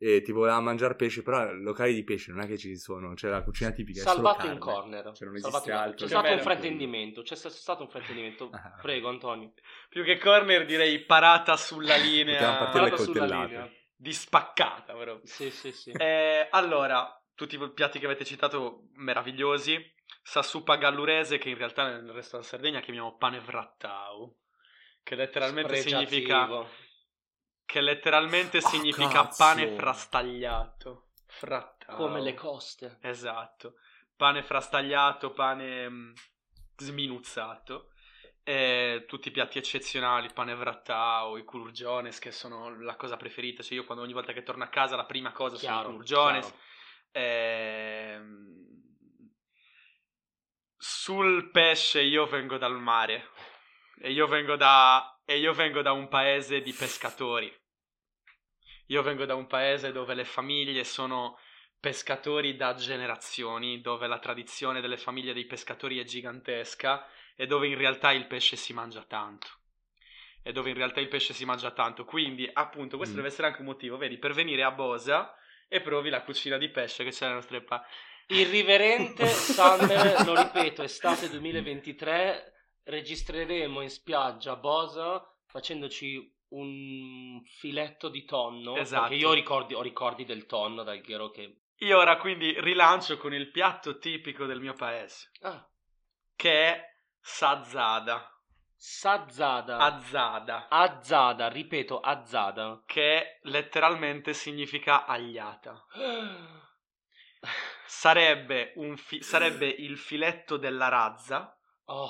e 0.02 0.22
tipo 0.22 0.38
voleva 0.40 0.62
mangiare 0.62 0.96
pesce, 0.96 1.22
però 1.24 1.52
locali 1.52 1.94
di 1.94 2.06
pesce 2.06 2.32
non 2.32 2.42
è 2.42 2.48
che 2.48 2.58
ci 2.58 2.78
sono, 2.78 3.14
c'è 3.16 3.28
la 3.28 3.44
cucina 3.44 3.72
tipica, 3.72 4.02
Salvato 4.02 4.48
in 4.48 4.58
corner. 4.58 5.12
Cioè, 5.12 5.28
non 5.28 5.38
Salvato 5.40 5.68
in- 5.70 5.76
altro. 5.76 6.06
C'è 6.06 6.08
stato 6.08 6.32
un 6.32 6.40
fraintendimento. 6.40 7.22
C'è 7.22 7.36
sta- 7.36 7.50
stato 7.50 7.84
un 7.84 7.90
fraintendimento. 7.90 8.50
Ah. 8.60 8.80
Prego, 8.82 9.10
Antonio. 9.10 9.52
più 9.90 10.04
che 10.06 10.18
corner 10.18 10.66
direi 10.66 11.04
parata 11.04 11.58
sulla 11.58 11.96
linea 11.98 12.70
Guarda 12.72 12.96
sulla 12.98 13.26
linea. 13.26 13.70
di 13.94 14.14
spaccata. 14.14 14.94
Però. 14.94 15.20
Sì, 15.24 15.52
sì, 15.52 15.72
sì. 15.74 15.92
Eh, 15.92 16.48
allora, 16.50 17.22
tutti 17.36 17.56
i 17.62 17.72
piatti 17.74 18.00
che 18.00 18.06
avete 18.06 18.24
citato 18.24 18.88
meravigliosi. 18.94 19.78
Sassupa 20.22 20.76
gallurese, 20.78 21.38
che 21.40 21.50
in 21.50 21.58
realtà 21.58 21.88
nel 21.90 22.10
resto 22.12 22.38
della 22.38 22.48
Sardegna 22.48 22.80
chiamiamo 22.80 23.18
pane 23.18 23.40
vrattau. 23.40 24.34
Che 25.04 25.16
letteralmente 25.16 25.76
significa. 25.78 26.48
Che 27.70 27.82
letteralmente 27.82 28.58
Oh, 28.58 28.68
significa 28.68 29.26
cazzo. 29.26 29.44
pane 29.44 29.76
frastagliato. 29.76 31.10
Frattau. 31.28 31.96
Come 31.96 32.20
le 32.20 32.34
coste. 32.34 32.98
Esatto. 33.02 33.76
Pane 34.16 34.42
frastagliato, 34.42 35.32
pane 35.34 35.88
mm, 35.88 36.12
sminuzzato. 36.78 37.92
E 38.42 39.06
tutti 39.08 39.28
i 39.28 39.32
piatti 39.32 39.60
eccezionali, 39.60 40.34
pane 40.34 40.56
vrattau, 40.56 41.38
i 41.38 41.44
culurgiones, 41.44 42.18
che 42.18 42.32
sono 42.32 42.82
la 42.82 42.96
cosa 42.96 43.18
preferita. 43.18 43.62
Cioè 43.62 43.76
io 43.78 43.86
quando 43.86 44.04
ogni 44.04 44.14
volta 44.14 44.34
che 44.34 44.42
torno 44.42 44.64
a 44.64 44.70
casa 44.70 44.96
la 44.96 45.06
prima 45.06 45.32
cosa 45.32 45.56
sono 45.56 45.72
i 45.72 45.76
Chiaro, 45.76 45.90
culurgiones. 45.90 46.46
chiaro. 46.46 46.62
Ehm, 47.12 48.58
Sul 50.82 51.52
pesce 51.52 52.02
io 52.02 52.26
vengo 52.26 52.58
dal 52.58 52.80
mare 52.80 53.30
e 54.00 54.12
io 54.12 54.28
vengo 54.28 54.56
da, 54.56 55.19
e 55.30 55.38
io 55.38 55.54
vengo 55.54 55.84
da 55.84 55.92
un 55.92 56.08
paese 56.08 56.60
di 56.60 56.74
pescatori. 56.74 57.56
Io 58.88 59.04
vengo 59.04 59.26
da 59.26 59.36
un 59.36 59.46
paese 59.46 59.92
dove 59.92 60.16
le 60.16 60.26
famiglie 60.26 60.84
sono 60.84 61.38
pescatori 61.80 62.56
da 62.56 62.74
generazioni, 62.74 63.80
dove 63.80 64.08
la 64.08 64.18
tradizione 64.18 64.82
delle 64.82 64.98
famiglie 64.98 65.34
dei 65.34 65.46
pescatori 65.46 66.00
è 66.00 66.04
gigantesca 66.04 67.08
e 67.36 67.46
dove 67.46 67.68
in 67.68 67.78
realtà 67.78 68.12
il 68.12 68.26
pesce 68.26 68.56
si 68.56 68.74
mangia 68.74 69.04
tanto. 69.04 69.48
E 70.42 70.52
dove 70.52 70.72
in 70.72 70.76
realtà 70.76 71.00
il 71.00 71.08
pesce 71.08 71.36
si 71.36 71.46
mangia 71.46 71.70
tanto. 71.70 72.06
Quindi, 72.06 72.50
appunto, 72.52 72.98
questo 72.98 73.14
Mm. 73.14 73.18
deve 73.18 73.28
essere 73.28 73.46
anche 73.46 73.60
un 73.60 73.68
motivo, 73.68 73.98
vedi, 73.98 74.18
per 74.18 74.34
venire 74.34 74.64
a 74.64 74.72
Bosa 74.72 75.32
e 75.68 75.80
provi 75.80 76.10
la 76.10 76.24
cucina 76.24 76.58
di 76.58 76.70
pesce 76.70 77.04
che 77.04 77.12
c'è 77.12 77.26
alle 77.26 77.36
nostre 77.36 77.62
pa- 77.62 77.86
Irriverente 78.30 79.28
Summer, 79.28 80.26
lo 80.26 80.36
ripeto, 80.36 80.82
estate 80.82 81.30
2023. 81.30 82.54
Registreremo 82.90 83.82
in 83.82 83.90
spiaggia 83.90 84.54
a 84.54 84.56
Bosa 84.58 85.24
facendoci 85.46 86.38
un 86.50 87.42
filetto 87.46 88.10
di 88.10 88.26
tonno. 88.26 88.76
Esatto. 88.76 89.02
Perché 89.04 89.16
io 89.18 89.30
ho 89.30 89.34
ricordi, 89.34 89.74
ho 89.74 89.82
ricordi 89.82 90.26
del 90.26 90.46
tonno 90.46 90.84
dal 90.84 91.00
Ghero 91.02 91.30
che... 91.30 91.62
Io 91.82 91.98
ora 91.98 92.18
quindi 92.18 92.60
rilancio 92.60 93.18
con 93.18 93.34
il 93.34 93.50
piatto 93.52 93.98
tipico 94.00 94.46
del 94.46 94.60
mio 94.60 94.74
paese, 94.74 95.32
Ah, 95.42 95.66
che 96.36 96.52
è 96.74 96.84
sazzada, 97.22 98.30
sazzada. 98.76 99.78
azzada, 99.78 100.68
Azzada, 100.70 101.48
ripeto, 101.48 102.00
azzada. 102.02 102.84
che 102.86 103.40
letteralmente 103.44 104.34
significa 104.34 105.06
agliata. 105.06 105.86
Sarebbe, 107.86 108.74
un 108.76 108.98
fi- 108.98 109.22
sarebbe 109.22 109.68
il 109.68 109.98
filetto 109.98 110.58
della 110.58 110.90
razza, 110.90 111.54
Oh, 111.86 112.10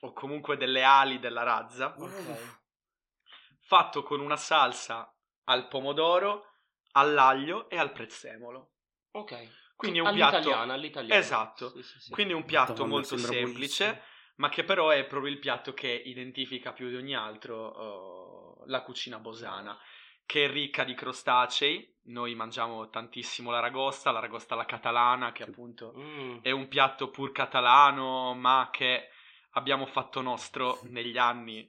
o 0.00 0.12
comunque 0.12 0.56
delle 0.56 0.82
ali 0.82 1.18
della 1.18 1.42
razza, 1.42 1.94
ok. 1.98 2.64
fatto 3.60 4.02
con 4.02 4.20
una 4.20 4.36
salsa 4.36 5.12
al 5.44 5.68
pomodoro, 5.68 6.44
all'aglio 6.92 7.68
e 7.68 7.78
al 7.78 7.92
prezzemolo. 7.92 8.72
Ok. 9.12 9.64
Quindi 9.76 10.00
un 10.00 10.12
piatto 10.14 10.54
all'italiana. 10.54 11.20
Esatto. 11.20 11.70
Sì, 11.70 11.82
sì, 11.82 12.00
sì. 12.00 12.10
Quindi 12.10 12.32
un 12.32 12.44
piatto 12.44 12.72
Madonna, 12.72 12.88
molto 12.92 13.16
semplice, 13.18 13.84
buonissimo. 13.84 14.14
ma 14.36 14.48
che 14.48 14.64
però 14.64 14.88
è 14.88 15.04
proprio 15.04 15.30
il 15.30 15.38
piatto 15.38 15.74
che 15.74 15.88
identifica 15.88 16.72
più 16.72 16.88
di 16.88 16.96
ogni 16.96 17.14
altro 17.14 18.62
uh, 18.62 18.64
la 18.66 18.82
cucina 18.82 19.18
bosana, 19.18 19.78
che 20.24 20.46
è 20.46 20.50
ricca 20.50 20.82
di 20.84 20.94
crostacei. 20.94 21.94
Noi 22.04 22.34
mangiamo 22.34 22.88
tantissimo 22.88 23.50
l'aragosta, 23.50 24.10
l'aragosta 24.12 24.54
alla 24.54 24.64
catalana, 24.64 25.32
che 25.32 25.42
appunto 25.42 25.92
Mm. 25.96 26.38
è 26.40 26.50
un 26.52 26.68
piatto 26.68 27.10
pur 27.10 27.32
catalano, 27.32 28.32
ma 28.34 28.70
che 28.72 29.10
abbiamo 29.56 29.86
fatto 29.86 30.20
nostro 30.22 30.80
negli 30.84 31.18
anni, 31.18 31.68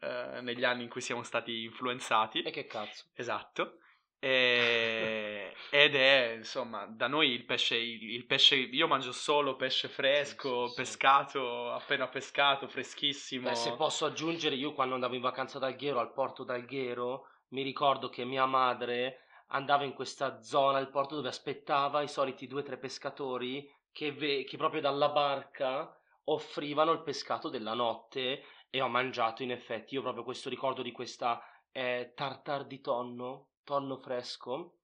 eh, 0.00 0.40
negli 0.42 0.64
anni 0.64 0.84
in 0.84 0.88
cui 0.88 1.00
siamo 1.00 1.22
stati 1.22 1.64
influenzati. 1.64 2.42
E 2.42 2.50
che 2.52 2.66
cazzo? 2.66 3.06
Esatto. 3.14 3.78
E- 4.18 5.56
ed 5.68 5.94
è 5.96 6.34
insomma 6.36 6.86
da 6.86 7.08
noi 7.08 7.30
il 7.30 7.44
pesce, 7.44 7.76
il, 7.76 8.10
il 8.12 8.26
pesce 8.26 8.54
io 8.56 8.86
mangio 8.86 9.12
solo 9.12 9.56
pesce 9.56 9.88
fresco, 9.88 10.72
Sì, 10.74 10.84
sì, 10.84 10.98
sì. 11.00 11.00
pescato, 11.00 11.72
appena 11.72 12.08
pescato, 12.08 12.68
freschissimo. 12.68 13.50
Beh, 13.50 13.54
se 13.56 13.74
posso 13.74 14.06
aggiungere, 14.06 14.54
io 14.54 14.72
quando 14.72 14.94
andavo 14.94 15.14
in 15.14 15.20
vacanza 15.20 15.58
ad 15.58 15.64
Alghero, 15.64 15.98
al 16.00 16.12
porto 16.12 16.44
d'Alghero, 16.44 17.26
mi 17.48 17.62
ricordo 17.62 18.08
che 18.08 18.24
mia 18.24 18.46
madre 18.46 19.24
andava 19.48 19.84
in 19.84 19.92
questa 19.92 20.40
zona, 20.40 20.78
il 20.78 20.88
porto, 20.88 21.16
dove 21.16 21.28
aspettava 21.28 22.02
i 22.02 22.08
soliti 22.08 22.46
due 22.46 22.60
o 22.60 22.64
tre 22.64 22.78
pescatori 22.78 23.68
che, 23.90 24.12
ve- 24.12 24.44
che 24.44 24.56
proprio 24.56 24.80
dalla 24.80 25.08
barca 25.10 25.94
offrivano 26.24 26.92
il 26.92 27.02
pescato 27.02 27.48
della 27.48 27.74
notte 27.74 28.44
e 28.70 28.80
ho 28.80 28.88
mangiato 28.88 29.42
in 29.42 29.50
effetti, 29.50 29.94
io 29.94 30.02
proprio 30.02 30.24
questo 30.24 30.48
ricordo 30.48 30.82
di 30.82 30.92
questa 30.92 31.42
eh, 31.72 32.12
tartar 32.14 32.66
di 32.66 32.80
tonno, 32.80 33.48
tonno 33.64 33.98
fresco, 33.98 34.78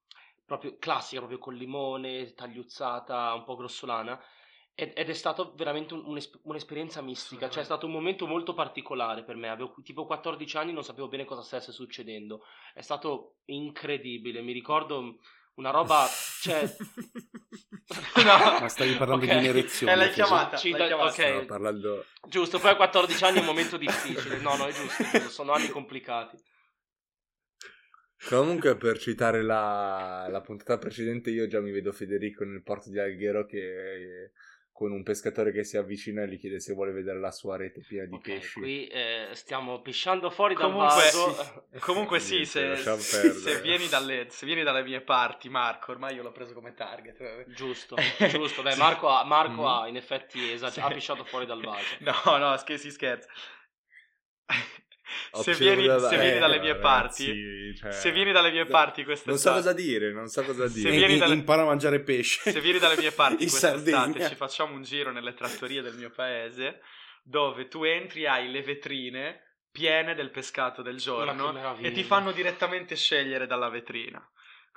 proprio 0.44 0.76
classica, 0.78 1.20
proprio 1.20 1.38
con 1.38 1.54
limone, 1.54 2.32
tagliuzzata, 2.34 3.34
un 3.34 3.44
po' 3.44 3.56
grossolana, 3.56 4.18
ed, 4.74 4.92
ed 4.94 5.08
è 5.08 5.12
stato 5.12 5.52
veramente 5.56 5.94
un- 5.94 6.04
un'esp- 6.06 6.40
un'esperienza 6.44 7.02
mistica, 7.02 7.50
cioè 7.50 7.62
è 7.62 7.64
stato 7.64 7.86
un 7.86 7.92
momento 7.92 8.26
molto 8.26 8.54
particolare 8.54 9.24
per 9.24 9.36
me, 9.36 9.48
avevo 9.48 9.74
tipo 9.82 10.06
14 10.06 10.56
anni, 10.56 10.72
non 10.72 10.84
sapevo 10.84 11.08
bene 11.08 11.24
cosa 11.24 11.42
stesse 11.42 11.72
succedendo, 11.72 12.42
è 12.72 12.80
stato 12.80 13.38
incredibile, 13.46 14.40
mi 14.40 14.52
ricordo 14.52 15.18
una 15.54 15.70
roba, 15.70 16.06
cioè... 16.48 16.76
No. 18.16 18.58
Ma 18.60 18.68
stavi 18.68 18.94
parlando 18.96 19.24
Ok. 19.24 19.30
di 19.30 19.36
un'erezione. 19.38 19.92
Eh, 19.92 19.96
l'hai 19.96 20.10
chiamata, 20.10 20.56
Ci 20.58 20.70
l'hai 20.70 20.88
chiamata. 20.88 21.08
ok. 21.08 21.14
Stavo 21.14 21.44
parlando... 21.46 22.04
Giusto, 22.28 22.58
poi 22.58 22.72
a 22.72 22.76
14 22.76 23.24
anni 23.24 23.36
è 23.38 23.40
un 23.40 23.46
momento 23.46 23.76
difficile, 23.78 24.38
no 24.38 24.56
no 24.56 24.66
è 24.66 24.72
giusto, 24.72 25.04
sono 25.30 25.52
anni 25.52 25.68
complicati. 25.70 26.36
Comunque, 28.28 28.76
per 28.76 28.98
citare 28.98 29.42
la, 29.42 30.26
la 30.28 30.40
puntata 30.42 30.76
precedente, 30.76 31.30
io 31.30 31.46
già 31.46 31.60
mi 31.60 31.70
vedo 31.70 31.92
Federico 31.92 32.44
nel 32.44 32.62
porto 32.62 32.90
di 32.90 32.98
Alghero 32.98 33.46
che 33.46 34.32
con 34.78 34.92
un 34.92 35.02
pescatore 35.02 35.50
che 35.50 35.64
si 35.64 35.76
avvicina 35.76 36.22
e 36.22 36.28
gli 36.28 36.38
chiede 36.38 36.60
se 36.60 36.72
vuole 36.72 36.92
vedere 36.92 37.18
la 37.18 37.32
sua 37.32 37.56
rete 37.56 37.80
piena 37.80 38.06
di 38.06 38.14
Ok, 38.14 38.20
pesci. 38.22 38.60
qui 38.60 38.86
eh, 38.86 39.30
stiamo 39.32 39.80
pisciando 39.80 40.30
fuori 40.30 40.54
dal 40.54 40.70
Comunque, 40.70 40.94
vaso. 40.94 41.66
Comunque 41.80 42.20
sì, 42.20 42.44
se, 42.44 42.76
se- 42.76 43.30
se 43.32 43.60
vieni 43.60 43.88
dalle, 43.88 44.26
se 44.30 44.46
vieni 44.46 44.62
dalle 44.62 44.84
mie 44.84 45.00
parti, 45.00 45.48
Marco, 45.48 45.90
ormai 45.90 46.14
io 46.14 46.22
l'ho 46.22 46.30
preso 46.30 46.54
come 46.54 46.74
target. 46.74 47.46
Giusto, 47.52 47.96
giusto. 48.30 48.62
Beh, 48.62 48.76
Marco, 48.76 49.08
ha, 49.08 49.24
Marco 49.24 49.62
Mhm. 49.62 49.66
ha 49.66 49.88
in 49.88 49.96
effetti 49.96 50.48
esager- 50.52 50.74
Sì. 50.74 50.80
ha 50.80 50.94
pisciato 50.94 51.24
fuori 51.24 51.44
dal 51.44 51.60
vaso. 51.66 51.96
No, 51.98 52.36
no, 52.36 52.56
scher- 52.56 52.78
si 52.78 52.92
scherza. 52.92 53.28
Se 55.32 55.54
vieni, 55.54 55.86
da- 55.86 55.98
se 56.08 56.14
eh, 56.14 56.18
vieni 56.18 56.38
dalle 56.38 56.58
mie 56.60 56.72
ragazzi, 56.72 56.82
parti, 57.26 57.76
cioè, 57.76 57.92
se 57.92 58.12
vieni 58.12 58.32
dalle 58.32 58.50
mie 58.50 58.64
parti 58.66 59.04
quest'estate, 59.04 59.30
Non 59.30 59.38
so 59.38 59.52
cosa 59.52 59.72
dire, 59.72 60.12
non 60.12 60.28
so 60.28 60.42
cosa 60.44 60.66
Se 60.68 60.74
dire. 60.74 60.88
E- 60.94 60.96
vieni 60.96 61.18
dalle- 61.18 61.34
impara 61.34 61.62
a 61.62 61.66
mangiare 61.66 62.00
pesce. 62.00 62.50
se 62.52 62.60
vieni 62.60 62.78
dalle 62.78 62.96
mie 62.96 63.10
parti 63.12 63.36
quest'estate, 63.48 63.90
Sardegna. 63.90 64.28
ci 64.28 64.34
facciamo 64.34 64.74
un 64.74 64.82
giro 64.82 65.10
nelle 65.12 65.34
trattorie 65.34 65.82
del 65.82 65.94
mio 65.94 66.10
paese, 66.10 66.80
dove 67.22 67.68
tu 67.68 67.84
entri, 67.84 68.26
hai 68.26 68.50
le 68.50 68.62
vetrine 68.62 69.42
piene 69.70 70.14
del 70.14 70.30
pescato 70.30 70.82
del 70.82 70.96
giorno 70.96 71.76
e 71.78 71.92
ti 71.92 72.02
fanno 72.02 72.32
direttamente 72.32 72.96
scegliere 72.96 73.46
dalla 73.46 73.68
vetrina. 73.68 74.20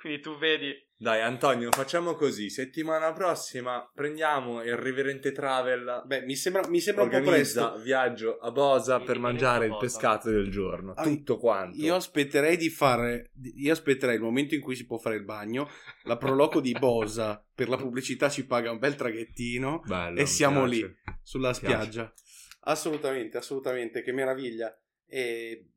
Quindi 0.02 0.20
tu 0.20 0.36
vedi 0.36 0.74
Dai, 0.96 1.20
Antonio, 1.20 1.68
facciamo 1.72 2.14
così. 2.14 2.48
Settimana 2.48 3.12
prossima 3.12 3.88
prendiamo 3.92 4.62
il 4.62 4.76
Riverente 4.76 5.32
Travel. 5.32 6.02
Beh, 6.06 6.22
mi 6.22 6.36
sembra, 6.36 6.66
mi 6.68 6.80
sembra 6.80 7.04
un 7.04 7.10
po' 7.10 7.20
presto. 7.20 7.76
viaggio 7.78 8.38
a 8.38 8.50
Bosa 8.52 8.98
Sì, 8.98 9.04
per 9.04 9.18
mangiare 9.18 9.66
il 9.66 9.76
pescato 9.78 10.30
del 10.30 10.48
giorno. 10.48 10.92
Ah, 10.92 11.02
Tutto 11.02 11.38
quanto. 11.38 11.76
Io 11.80 11.96
aspetterei 11.96 12.56
di 12.56 12.68
fare. 12.68 13.32
Io 13.56 13.72
aspetterei 13.72 14.14
il 14.14 14.22
momento 14.22 14.54
in 14.54 14.60
cui 14.60 14.76
si 14.76 14.86
può 14.86 14.96
fare 14.98 15.16
il 15.16 15.24
bagno. 15.24 15.68
La 16.02 16.16
proloco 16.16 16.60
di 16.60 16.72
Bosa 16.72 17.44
per 17.52 17.68
la 17.68 17.76
pubblicità 17.76 18.28
ci 18.28 18.46
paga 18.46 18.70
un 18.70 18.78
bel 18.78 18.94
traghettino 18.94 19.82
Bello, 19.84 20.20
e 20.20 20.26
siamo 20.26 20.64
piace. 20.64 20.74
lì 20.86 20.94
sulla 21.22 21.52
spiaggia. 21.52 22.12
Assolutamente, 22.60 23.38
assolutamente, 23.38 24.02
che 24.02 24.12
meraviglia. 24.12 24.72
E 25.04 25.71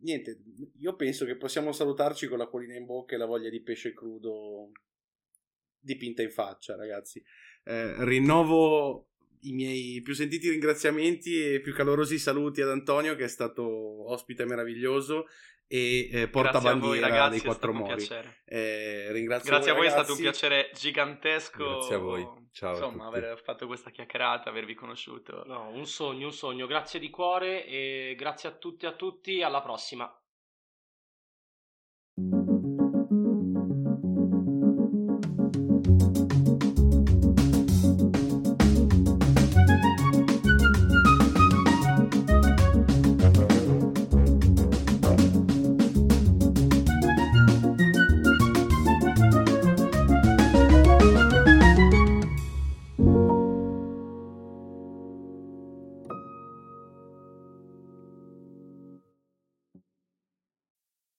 niente, 0.00 0.40
io 0.78 0.96
penso 0.96 1.24
che 1.24 1.36
possiamo 1.36 1.72
salutarci 1.72 2.26
con 2.26 2.38
la 2.38 2.48
colina 2.48 2.74
in 2.74 2.84
bocca 2.84 3.14
e 3.14 3.18
la 3.18 3.26
voglia 3.26 3.48
di 3.48 3.60
pesce 3.60 3.92
crudo 3.92 4.72
dipinta 5.78 6.22
in 6.22 6.30
faccia, 6.30 6.76
ragazzi. 6.76 7.22
Eh, 7.64 8.04
rinnovo 8.04 9.08
i 9.42 9.52
miei 9.52 10.00
più 10.02 10.14
sentiti 10.14 10.50
ringraziamenti 10.50 11.54
e 11.54 11.60
più 11.60 11.72
calorosi 11.72 12.18
saluti 12.18 12.60
ad 12.60 12.70
Antonio 12.70 13.14
che 13.14 13.24
è 13.24 13.28
stato 13.28 14.10
ospite 14.10 14.44
meraviglioso 14.44 15.26
e 15.68 16.08
eh, 16.10 16.16
voi 16.20 16.28
portabandiera 16.30 17.08
ragazzi, 17.08 17.30
dei 17.30 17.40
quattro 17.40 17.74
mori. 17.74 18.08
Eh, 18.46 19.12
ringrazio 19.12 19.50
Grazie 19.50 19.70
a 19.70 19.74
voi, 19.74 19.86
è 19.86 19.90
stato 19.90 20.14
ragazzi. 20.14 20.24
un 20.24 20.30
piacere 20.30 20.70
gigantesco. 20.74 21.68
Grazie 21.68 21.94
a 21.94 21.98
voi. 21.98 22.26
Ciao 22.50 22.70
a 22.70 22.72
Insomma, 22.72 23.04
tutti. 23.04 23.16
aver 23.18 23.42
fatto 23.42 23.66
questa 23.66 23.90
chiacchierata, 23.90 24.48
avervi 24.48 24.74
conosciuto. 24.74 25.44
No, 25.46 25.68
un 25.68 25.86
sogno, 25.86 26.26
un 26.26 26.32
sogno. 26.32 26.66
Grazie 26.66 26.98
di 26.98 27.10
cuore 27.10 27.66
e 27.66 28.14
grazie 28.16 28.48
a 28.48 28.52
tutti 28.52 28.86
e 28.86 28.88
a 28.88 28.92
tutti. 28.92 29.42
Alla 29.42 29.60
prossima. 29.60 30.10